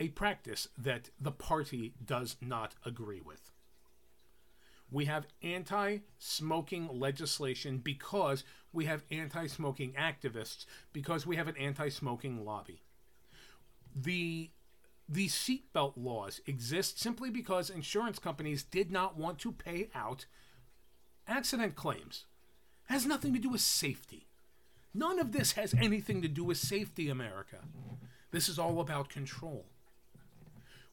a 0.00 0.08
practice 0.08 0.66
that 0.76 1.10
the 1.20 1.30
party 1.30 1.94
does 2.04 2.34
not 2.40 2.74
agree 2.84 3.20
with. 3.20 3.52
We 4.90 5.06
have 5.06 5.26
anti 5.42 5.98
smoking 6.18 6.88
legislation 6.92 7.78
because 7.78 8.44
we 8.72 8.84
have 8.84 9.02
anti 9.10 9.46
smoking 9.46 9.92
activists, 9.92 10.66
because 10.92 11.26
we 11.26 11.36
have 11.36 11.48
an 11.48 11.56
anti 11.56 11.88
smoking 11.88 12.44
lobby. 12.44 12.82
The 13.94 14.50
the 15.08 15.28
seatbelt 15.28 15.92
laws 15.96 16.40
exist 16.46 17.00
simply 17.00 17.30
because 17.30 17.70
insurance 17.70 18.18
companies 18.18 18.62
did 18.62 18.90
not 18.90 19.16
want 19.16 19.38
to 19.40 19.52
pay 19.52 19.88
out 19.94 20.26
accident 21.28 21.76
claims. 21.76 22.24
It 22.88 22.92
has 22.92 23.06
nothing 23.06 23.32
to 23.32 23.38
do 23.38 23.50
with 23.50 23.60
safety. 23.60 24.26
None 24.92 25.18
of 25.18 25.32
this 25.32 25.52
has 25.52 25.74
anything 25.74 26.22
to 26.22 26.28
do 26.28 26.42
with 26.42 26.56
safety, 26.56 27.08
America. 27.08 27.58
This 28.30 28.48
is 28.48 28.58
all 28.58 28.80
about 28.80 29.08
control. 29.08 29.66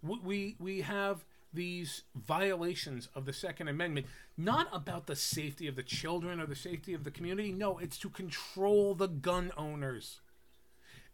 We, 0.01 0.55
we 0.59 0.81
have 0.81 1.23
these 1.53 2.03
violations 2.15 3.09
of 3.15 3.25
the 3.25 3.33
Second 3.33 3.67
Amendment, 3.67 4.07
not 4.37 4.67
about 4.73 5.07
the 5.07 5.15
safety 5.15 5.67
of 5.67 5.75
the 5.75 5.83
children 5.83 6.39
or 6.39 6.45
the 6.45 6.55
safety 6.55 6.93
of 6.93 7.03
the 7.03 7.11
community. 7.11 7.51
No, 7.51 7.77
it's 7.77 7.97
to 7.99 8.09
control 8.09 8.95
the 8.95 9.07
gun 9.07 9.51
owners. 9.57 10.21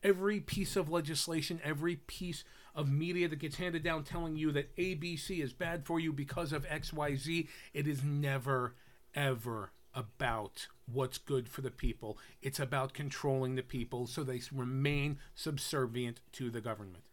Every 0.02 0.39
piece 0.39 0.75
of 0.75 0.89
legislation, 0.89 1.60
every 1.63 1.97
piece 1.97 2.45
of 2.73 2.89
media 2.89 3.28
that 3.28 3.39
gets 3.39 3.58
handed 3.58 3.84
down 3.84 4.04
telling 4.04 4.38
you 4.38 4.52
that 4.54 4.75
ABC 4.78 5.43
is 5.43 5.52
bad 5.52 5.86
for 5.86 5.99
you 5.99 6.13
because 6.13 6.54
of 6.54 6.67
XYZ, 6.67 7.47
it 7.73 7.88
is 7.88 8.04
never, 8.04 8.75
ever 9.13 9.73
about 9.93 10.67
what's 10.91 11.17
good 11.17 11.49
for 11.49 11.62
the 11.62 11.71
people. 11.71 12.17
It's 12.41 12.60
about 12.60 12.93
controlling 12.93 13.56
the 13.56 13.63
people 13.63 14.08
so 14.08 14.23
they 14.23 14.39
remain 14.54 15.17
subservient 15.36 16.21
to 16.34 16.49
the 16.49 16.62
government 16.62 17.04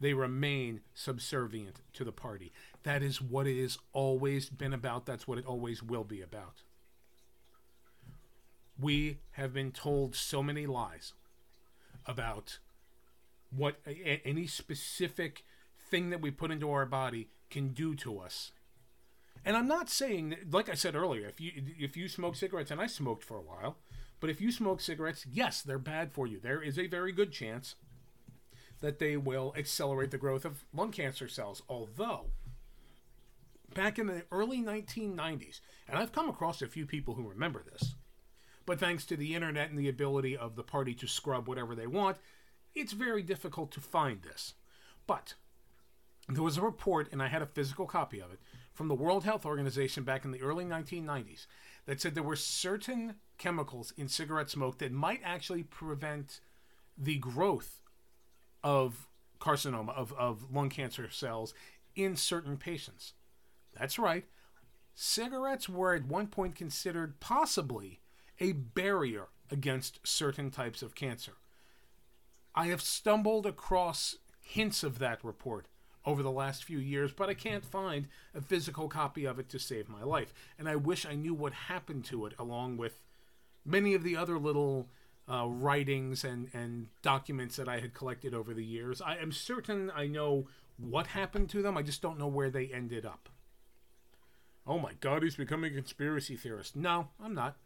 they 0.00 0.14
remain 0.14 0.80
subservient 0.94 1.80
to 1.94 2.04
the 2.04 2.12
party. 2.12 2.52
That 2.82 3.02
is 3.02 3.20
what 3.20 3.46
it 3.46 3.60
has 3.60 3.78
always 3.92 4.48
been 4.48 4.72
about. 4.72 5.06
That's 5.06 5.26
what 5.26 5.38
it 5.38 5.46
always 5.46 5.82
will 5.82 6.04
be 6.04 6.22
about. 6.22 6.62
We 8.80 9.18
have 9.32 9.52
been 9.52 9.72
told 9.72 10.14
so 10.14 10.42
many 10.42 10.66
lies 10.66 11.12
about 12.06 12.58
what 13.50 13.80
a, 13.86 14.22
any 14.24 14.46
specific 14.46 15.44
thing 15.90 16.10
that 16.10 16.20
we 16.20 16.30
put 16.30 16.50
into 16.50 16.70
our 16.70 16.86
body 16.86 17.28
can 17.50 17.68
do 17.68 17.94
to 17.96 18.20
us. 18.20 18.52
And 19.44 19.56
I'm 19.56 19.68
not 19.68 19.88
saying, 19.88 20.30
that, 20.30 20.50
like 20.52 20.68
I 20.68 20.74
said 20.74 20.94
earlier, 20.94 21.26
if 21.26 21.40
you 21.40 21.52
if 21.78 21.96
you 21.96 22.08
smoke 22.08 22.36
cigarettes, 22.36 22.70
and 22.70 22.80
I 22.80 22.86
smoked 22.86 23.24
for 23.24 23.36
a 23.36 23.42
while, 23.42 23.78
but 24.20 24.30
if 24.30 24.40
you 24.40 24.52
smoke 24.52 24.80
cigarettes, 24.80 25.26
yes, 25.30 25.62
they're 25.62 25.78
bad 25.78 26.12
for 26.12 26.26
you. 26.26 26.38
There 26.38 26.62
is 26.62 26.78
a 26.78 26.86
very 26.86 27.12
good 27.12 27.32
chance 27.32 27.74
that 28.80 28.98
they 28.98 29.16
will 29.16 29.54
accelerate 29.56 30.10
the 30.10 30.18
growth 30.18 30.44
of 30.44 30.64
lung 30.72 30.92
cancer 30.92 31.28
cells. 31.28 31.62
Although, 31.68 32.26
back 33.74 33.98
in 33.98 34.06
the 34.06 34.24
early 34.30 34.58
1990s, 34.58 35.60
and 35.88 35.98
I've 35.98 36.12
come 36.12 36.28
across 36.28 36.62
a 36.62 36.66
few 36.66 36.86
people 36.86 37.14
who 37.14 37.28
remember 37.28 37.62
this, 37.62 37.94
but 38.66 38.78
thanks 38.78 39.04
to 39.06 39.16
the 39.16 39.34
internet 39.34 39.70
and 39.70 39.78
the 39.78 39.88
ability 39.88 40.36
of 40.36 40.54
the 40.54 40.62
party 40.62 40.94
to 40.94 41.06
scrub 41.06 41.48
whatever 41.48 41.74
they 41.74 41.86
want, 41.86 42.18
it's 42.74 42.92
very 42.92 43.22
difficult 43.22 43.70
to 43.72 43.80
find 43.80 44.22
this. 44.22 44.54
But 45.06 45.34
there 46.28 46.42
was 46.42 46.58
a 46.58 46.62
report, 46.62 47.08
and 47.10 47.22
I 47.22 47.28
had 47.28 47.42
a 47.42 47.46
physical 47.46 47.86
copy 47.86 48.20
of 48.20 48.30
it, 48.30 48.40
from 48.74 48.88
the 48.88 48.94
World 48.94 49.24
Health 49.24 49.46
Organization 49.46 50.04
back 50.04 50.24
in 50.24 50.30
the 50.30 50.42
early 50.42 50.64
1990s 50.64 51.46
that 51.86 52.00
said 52.00 52.14
there 52.14 52.22
were 52.22 52.36
certain 52.36 53.14
chemicals 53.38 53.92
in 53.96 54.08
cigarette 54.08 54.50
smoke 54.50 54.78
that 54.78 54.92
might 54.92 55.20
actually 55.24 55.62
prevent 55.62 56.40
the 56.96 57.16
growth 57.16 57.80
of 58.62 59.06
carcinoma, 59.40 59.94
of, 59.96 60.12
of 60.14 60.52
lung 60.52 60.68
cancer 60.68 61.08
cells 61.10 61.54
in 61.94 62.16
certain 62.16 62.56
patients. 62.56 63.14
That's 63.78 63.98
right. 63.98 64.24
Cigarettes 64.94 65.68
were 65.68 65.94
at 65.94 66.06
one 66.06 66.26
point 66.26 66.56
considered 66.56 67.20
possibly 67.20 68.00
a 68.40 68.52
barrier 68.52 69.28
against 69.50 70.00
certain 70.06 70.50
types 70.50 70.82
of 70.82 70.94
cancer. 70.94 71.34
I 72.54 72.66
have 72.66 72.82
stumbled 72.82 73.46
across 73.46 74.16
hints 74.40 74.82
of 74.82 74.98
that 74.98 75.22
report 75.22 75.66
over 76.04 76.22
the 76.22 76.30
last 76.30 76.64
few 76.64 76.78
years, 76.78 77.12
but 77.12 77.28
I 77.28 77.34
can't 77.34 77.64
find 77.64 78.08
a 78.34 78.40
physical 78.40 78.88
copy 78.88 79.24
of 79.24 79.38
it 79.38 79.48
to 79.50 79.58
save 79.58 79.88
my 79.88 80.02
life. 80.02 80.32
And 80.58 80.68
I 80.68 80.76
wish 80.76 81.04
I 81.06 81.14
knew 81.14 81.34
what 81.34 81.52
happened 81.52 82.04
to 82.06 82.26
it, 82.26 82.32
along 82.38 82.78
with 82.78 83.02
many 83.64 83.94
of 83.94 84.02
the 84.02 84.16
other 84.16 84.38
little 84.38 84.88
uh, 85.30 85.46
writings 85.46 86.24
and, 86.24 86.48
and 86.52 86.88
documents 87.02 87.56
that 87.56 87.68
I 87.68 87.80
had 87.80 87.94
collected 87.94 88.34
over 88.34 88.54
the 88.54 88.64
years. 88.64 89.00
I 89.00 89.16
am 89.16 89.32
certain 89.32 89.90
I 89.94 90.06
know 90.06 90.46
what 90.78 91.08
happened 91.08 91.50
to 91.50 91.62
them, 91.62 91.76
I 91.76 91.82
just 91.82 92.02
don't 92.02 92.18
know 92.18 92.28
where 92.28 92.50
they 92.50 92.66
ended 92.66 93.04
up. 93.04 93.28
Oh 94.66 94.78
my 94.78 94.92
god, 95.00 95.22
he's 95.22 95.36
becoming 95.36 95.72
a 95.72 95.76
conspiracy 95.76 96.36
theorist. 96.36 96.76
No, 96.76 97.08
I'm 97.22 97.34
not. 97.34 97.56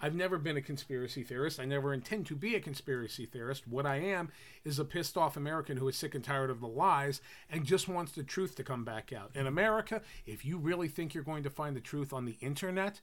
I've 0.00 0.14
never 0.14 0.38
been 0.38 0.56
a 0.56 0.62
conspiracy 0.62 1.24
theorist. 1.24 1.58
I 1.58 1.64
never 1.64 1.92
intend 1.92 2.26
to 2.26 2.36
be 2.36 2.54
a 2.54 2.60
conspiracy 2.60 3.26
theorist. 3.26 3.66
What 3.66 3.84
I 3.84 3.96
am 3.96 4.30
is 4.64 4.78
a 4.78 4.84
pissed 4.84 5.16
off 5.16 5.36
American 5.36 5.76
who 5.76 5.88
is 5.88 5.96
sick 5.96 6.14
and 6.14 6.22
tired 6.22 6.50
of 6.50 6.60
the 6.60 6.68
lies 6.68 7.20
and 7.50 7.64
just 7.64 7.88
wants 7.88 8.12
the 8.12 8.22
truth 8.22 8.54
to 8.56 8.64
come 8.64 8.84
back 8.84 9.12
out. 9.12 9.32
In 9.34 9.46
America, 9.46 10.02
if 10.24 10.44
you 10.44 10.56
really 10.58 10.86
think 10.86 11.14
you're 11.14 11.24
going 11.24 11.42
to 11.42 11.50
find 11.50 11.74
the 11.74 11.80
truth 11.80 12.12
on 12.12 12.26
the 12.26 12.36
internet, 12.40 13.00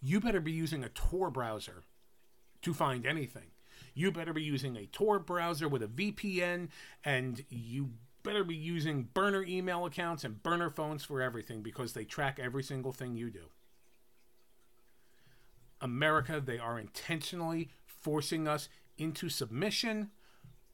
you 0.00 0.18
better 0.18 0.40
be 0.40 0.52
using 0.52 0.82
a 0.82 0.88
Tor 0.88 1.30
browser 1.30 1.84
to 2.62 2.74
find 2.74 3.06
anything. 3.06 3.50
You 3.94 4.12
better 4.12 4.32
be 4.32 4.42
using 4.42 4.76
a 4.76 4.86
Tor 4.86 5.18
browser 5.18 5.68
with 5.68 5.82
a 5.82 5.88
VPN, 5.88 6.68
and 7.04 7.44
you 7.48 7.90
better 8.22 8.44
be 8.44 8.54
using 8.54 9.08
burner 9.14 9.42
email 9.42 9.86
accounts 9.86 10.24
and 10.24 10.42
burner 10.42 10.70
phones 10.70 11.04
for 11.04 11.20
everything 11.20 11.62
because 11.62 11.92
they 11.92 12.04
track 12.04 12.38
every 12.40 12.62
single 12.62 12.92
thing 12.92 13.16
you 13.16 13.30
do. 13.30 13.46
America, 15.80 16.42
they 16.44 16.58
are 16.58 16.78
intentionally 16.78 17.70
forcing 17.86 18.46
us 18.46 18.68
into 18.98 19.28
submission 19.28 20.10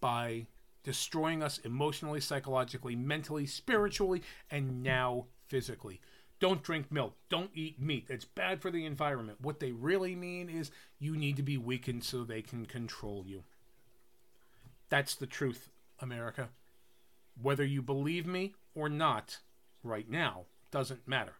by 0.01 0.47
destroying 0.83 1.43
us 1.43 1.59
emotionally, 1.59 2.21
psychologically, 2.21 2.97
mentally, 2.97 3.47
spiritually, 3.47 4.23
and 4.51 4.83
now 4.83 5.27
physically. 5.47 6.01
Don't 6.39 6.63
drink 6.63 6.93
milk. 6.93 7.15
Don't 7.31 7.51
eat 7.55 7.81
meat. 7.81 8.07
It's 8.09 8.25
bad 8.25 8.61
for 8.61 8.71
the 8.71 8.85
environment. 8.85 9.39
What 9.41 9.61
they 9.61 9.73
really 9.73 10.15
mean 10.15 10.51
is 10.51 10.71
you 10.99 11.17
need 11.17 11.37
to 11.37 11.43
be 11.43 11.57
weakened 11.57 12.05
so 12.05 12.25
they 12.25 12.43
can 12.43 12.67
control 12.67 13.25
you. 13.27 13.45
That's 14.89 15.15
the 15.15 15.27
truth, 15.27 15.71
America. 16.01 16.51
Whether 17.41 17.65
you 17.65 17.83
believe 17.83 18.27
me 18.27 18.55
or 18.75 18.89
not, 18.89 19.39
right 19.83 20.09
now, 20.11 20.45
doesn't 20.71 21.09
matter. 21.09 21.35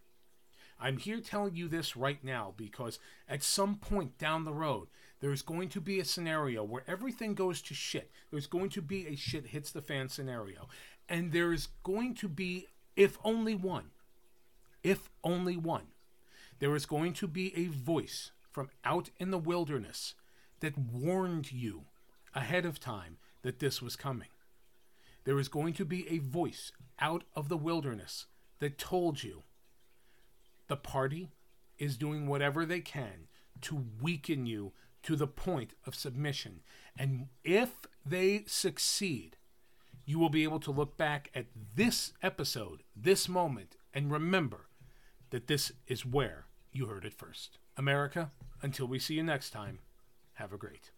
I'm 0.79 0.99
here 0.99 1.21
telling 1.21 1.57
you 1.57 1.69
this 1.69 1.97
right 1.97 2.23
now 2.23 2.53
because 2.57 2.99
at 3.29 3.43
some 3.43 3.77
point 3.77 4.19
down 4.19 4.45
the 4.45 4.53
road, 4.53 4.89
there's 5.21 5.43
going 5.43 5.71
to 5.71 5.81
be 5.81 6.01
a 6.01 6.05
scenario 6.05 6.63
where 6.63 6.83
everything 6.87 7.35
goes 7.35 7.63
to 7.63 7.75
shit. 7.75 8.11
There's 8.31 8.47
going 8.47 8.69
to 8.71 8.83
be 8.83 9.07
a 9.07 9.17
shit 9.17 9.49
hits 9.49 9.71
the 9.73 9.81
fan 9.81 10.09
scenario. 10.09 10.69
And 11.09 11.33
there's 11.33 11.69
going 11.83 12.15
to 12.17 12.29
be, 12.29 12.67
if 12.95 13.19
only 13.25 13.55
one, 13.55 13.91
if 14.87 15.11
only 15.25 15.57
one, 15.57 15.89
there 16.61 16.77
is 16.77 16.87
going 16.87 17.13
to 17.15 17.27
be 17.27 17.53
a 17.57 17.67
voice 17.67 18.31
from 18.53 18.71
out 18.85 19.11
in 19.19 19.33
the 19.33 19.39
wilderness 19.39 20.15
that 20.61 20.79
warned 20.79 21.51
you 21.51 21.87
ahead 22.37 22.65
of 22.65 22.79
time 22.79 23.17
that 23.43 23.59
this 23.59 23.83
was 23.83 23.97
coming. 23.97 24.29
There 25.25 25.41
is 25.41 25.49
going 25.49 25.73
to 25.75 25.85
be 25.85 26.09
a 26.09 26.19
voice 26.19 26.71
out 27.01 27.25
of 27.35 27.49
the 27.49 27.57
wilderness 27.57 28.27
that 28.61 28.79
told 28.79 29.25
you 29.25 29.43
the 30.69 30.77
party 30.77 31.31
is 31.79 31.97
doing 31.97 32.29
whatever 32.29 32.65
they 32.65 32.81
can 32.81 33.27
to 33.63 33.87
weaken 34.01 34.47
you 34.47 34.73
to 35.03 35.17
the 35.17 35.27
point 35.27 35.75
of 35.85 35.97
submission. 35.97 36.61
And 36.97 37.27
if 37.43 37.71
they 38.05 38.45
succeed, 38.47 39.37
you 40.05 40.21
will 40.21 40.31
be 40.31 40.45
able 40.45 40.61
to 40.61 40.71
look 40.71 40.97
back 40.97 41.29
at 41.35 41.47
this 41.75 42.13
episode, 42.23 42.85
this 42.95 43.29
moment, 43.29 43.75
and 43.93 44.13
remember 44.13 44.66
that 45.37 45.47
this 45.49 45.73
is 45.87 46.07
where 46.07 46.47
you 46.73 46.87
heard 46.87 47.05
it 47.05 47.13
first. 47.13 47.59
America, 47.77 48.31
until 48.63 48.87
we 48.87 48.99
see 48.99 49.13
you 49.13 49.23
next 49.23 49.51
time, 49.51 49.81
have 50.37 50.51
a 50.51 50.57
great. 50.57 50.91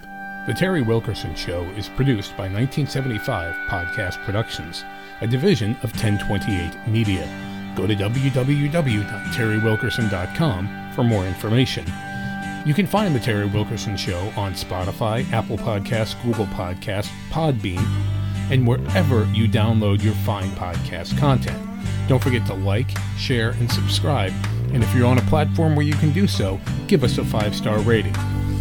The 0.00 0.56
Terry 0.58 0.82
Wilkerson 0.82 1.36
Show 1.36 1.62
is 1.76 1.88
produced 1.90 2.32
by 2.32 2.48
1975 2.48 3.54
Podcast 3.68 4.20
Productions, 4.24 4.82
a 5.20 5.28
division 5.28 5.76
of 5.84 5.92
1028 5.92 6.88
Media. 6.88 7.22
Go 7.76 7.86
to 7.86 7.94
www.terrywilkerson.com 7.94 10.92
for 10.96 11.04
more 11.04 11.24
information. 11.24 11.86
You 12.66 12.74
can 12.74 12.88
find 12.88 13.14
The 13.14 13.20
Terry 13.20 13.46
Wilkerson 13.46 13.96
Show 13.96 14.32
on 14.36 14.54
Spotify, 14.54 15.30
Apple 15.30 15.58
Podcasts, 15.58 16.20
Google 16.24 16.46
Podcasts, 16.46 17.12
Podbean, 17.30 17.86
and 18.50 18.66
wherever 18.66 19.32
you 19.32 19.48
download 19.48 20.02
your 20.02 20.14
fine 20.14 20.50
podcast 20.56 21.16
content. 21.20 21.69
Don't 22.10 22.20
forget 22.20 22.44
to 22.46 22.54
like, 22.54 22.90
share, 23.16 23.50
and 23.50 23.70
subscribe. 23.70 24.32
And 24.72 24.82
if 24.82 24.92
you're 24.96 25.06
on 25.06 25.18
a 25.18 25.22
platform 25.22 25.76
where 25.76 25.86
you 25.86 25.94
can 25.94 26.10
do 26.10 26.26
so, 26.26 26.60
give 26.88 27.04
us 27.04 27.18
a 27.18 27.24
five 27.24 27.54
star 27.54 27.78
rating. 27.78 28.14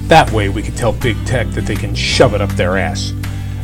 That 0.07 0.31
way 0.31 0.49
we 0.49 0.61
can 0.61 0.75
tell 0.75 0.93
big 0.93 1.17
tech 1.25 1.47
that 1.47 1.65
they 1.65 1.75
can 1.75 1.95
shove 1.95 2.35
it 2.35 2.41
up 2.41 2.51
their 2.51 2.77
ass. 2.77 3.09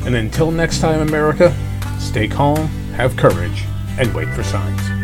And 0.04 0.16
until 0.16 0.50
next 0.50 0.80
time, 0.80 1.02
America, 1.02 1.56
stay 2.00 2.28
calm, 2.28 2.66
have 2.96 3.16
courage, 3.16 3.64
and 4.00 4.12
wait 4.16 4.30
for 4.30 4.42
signs. 4.42 4.95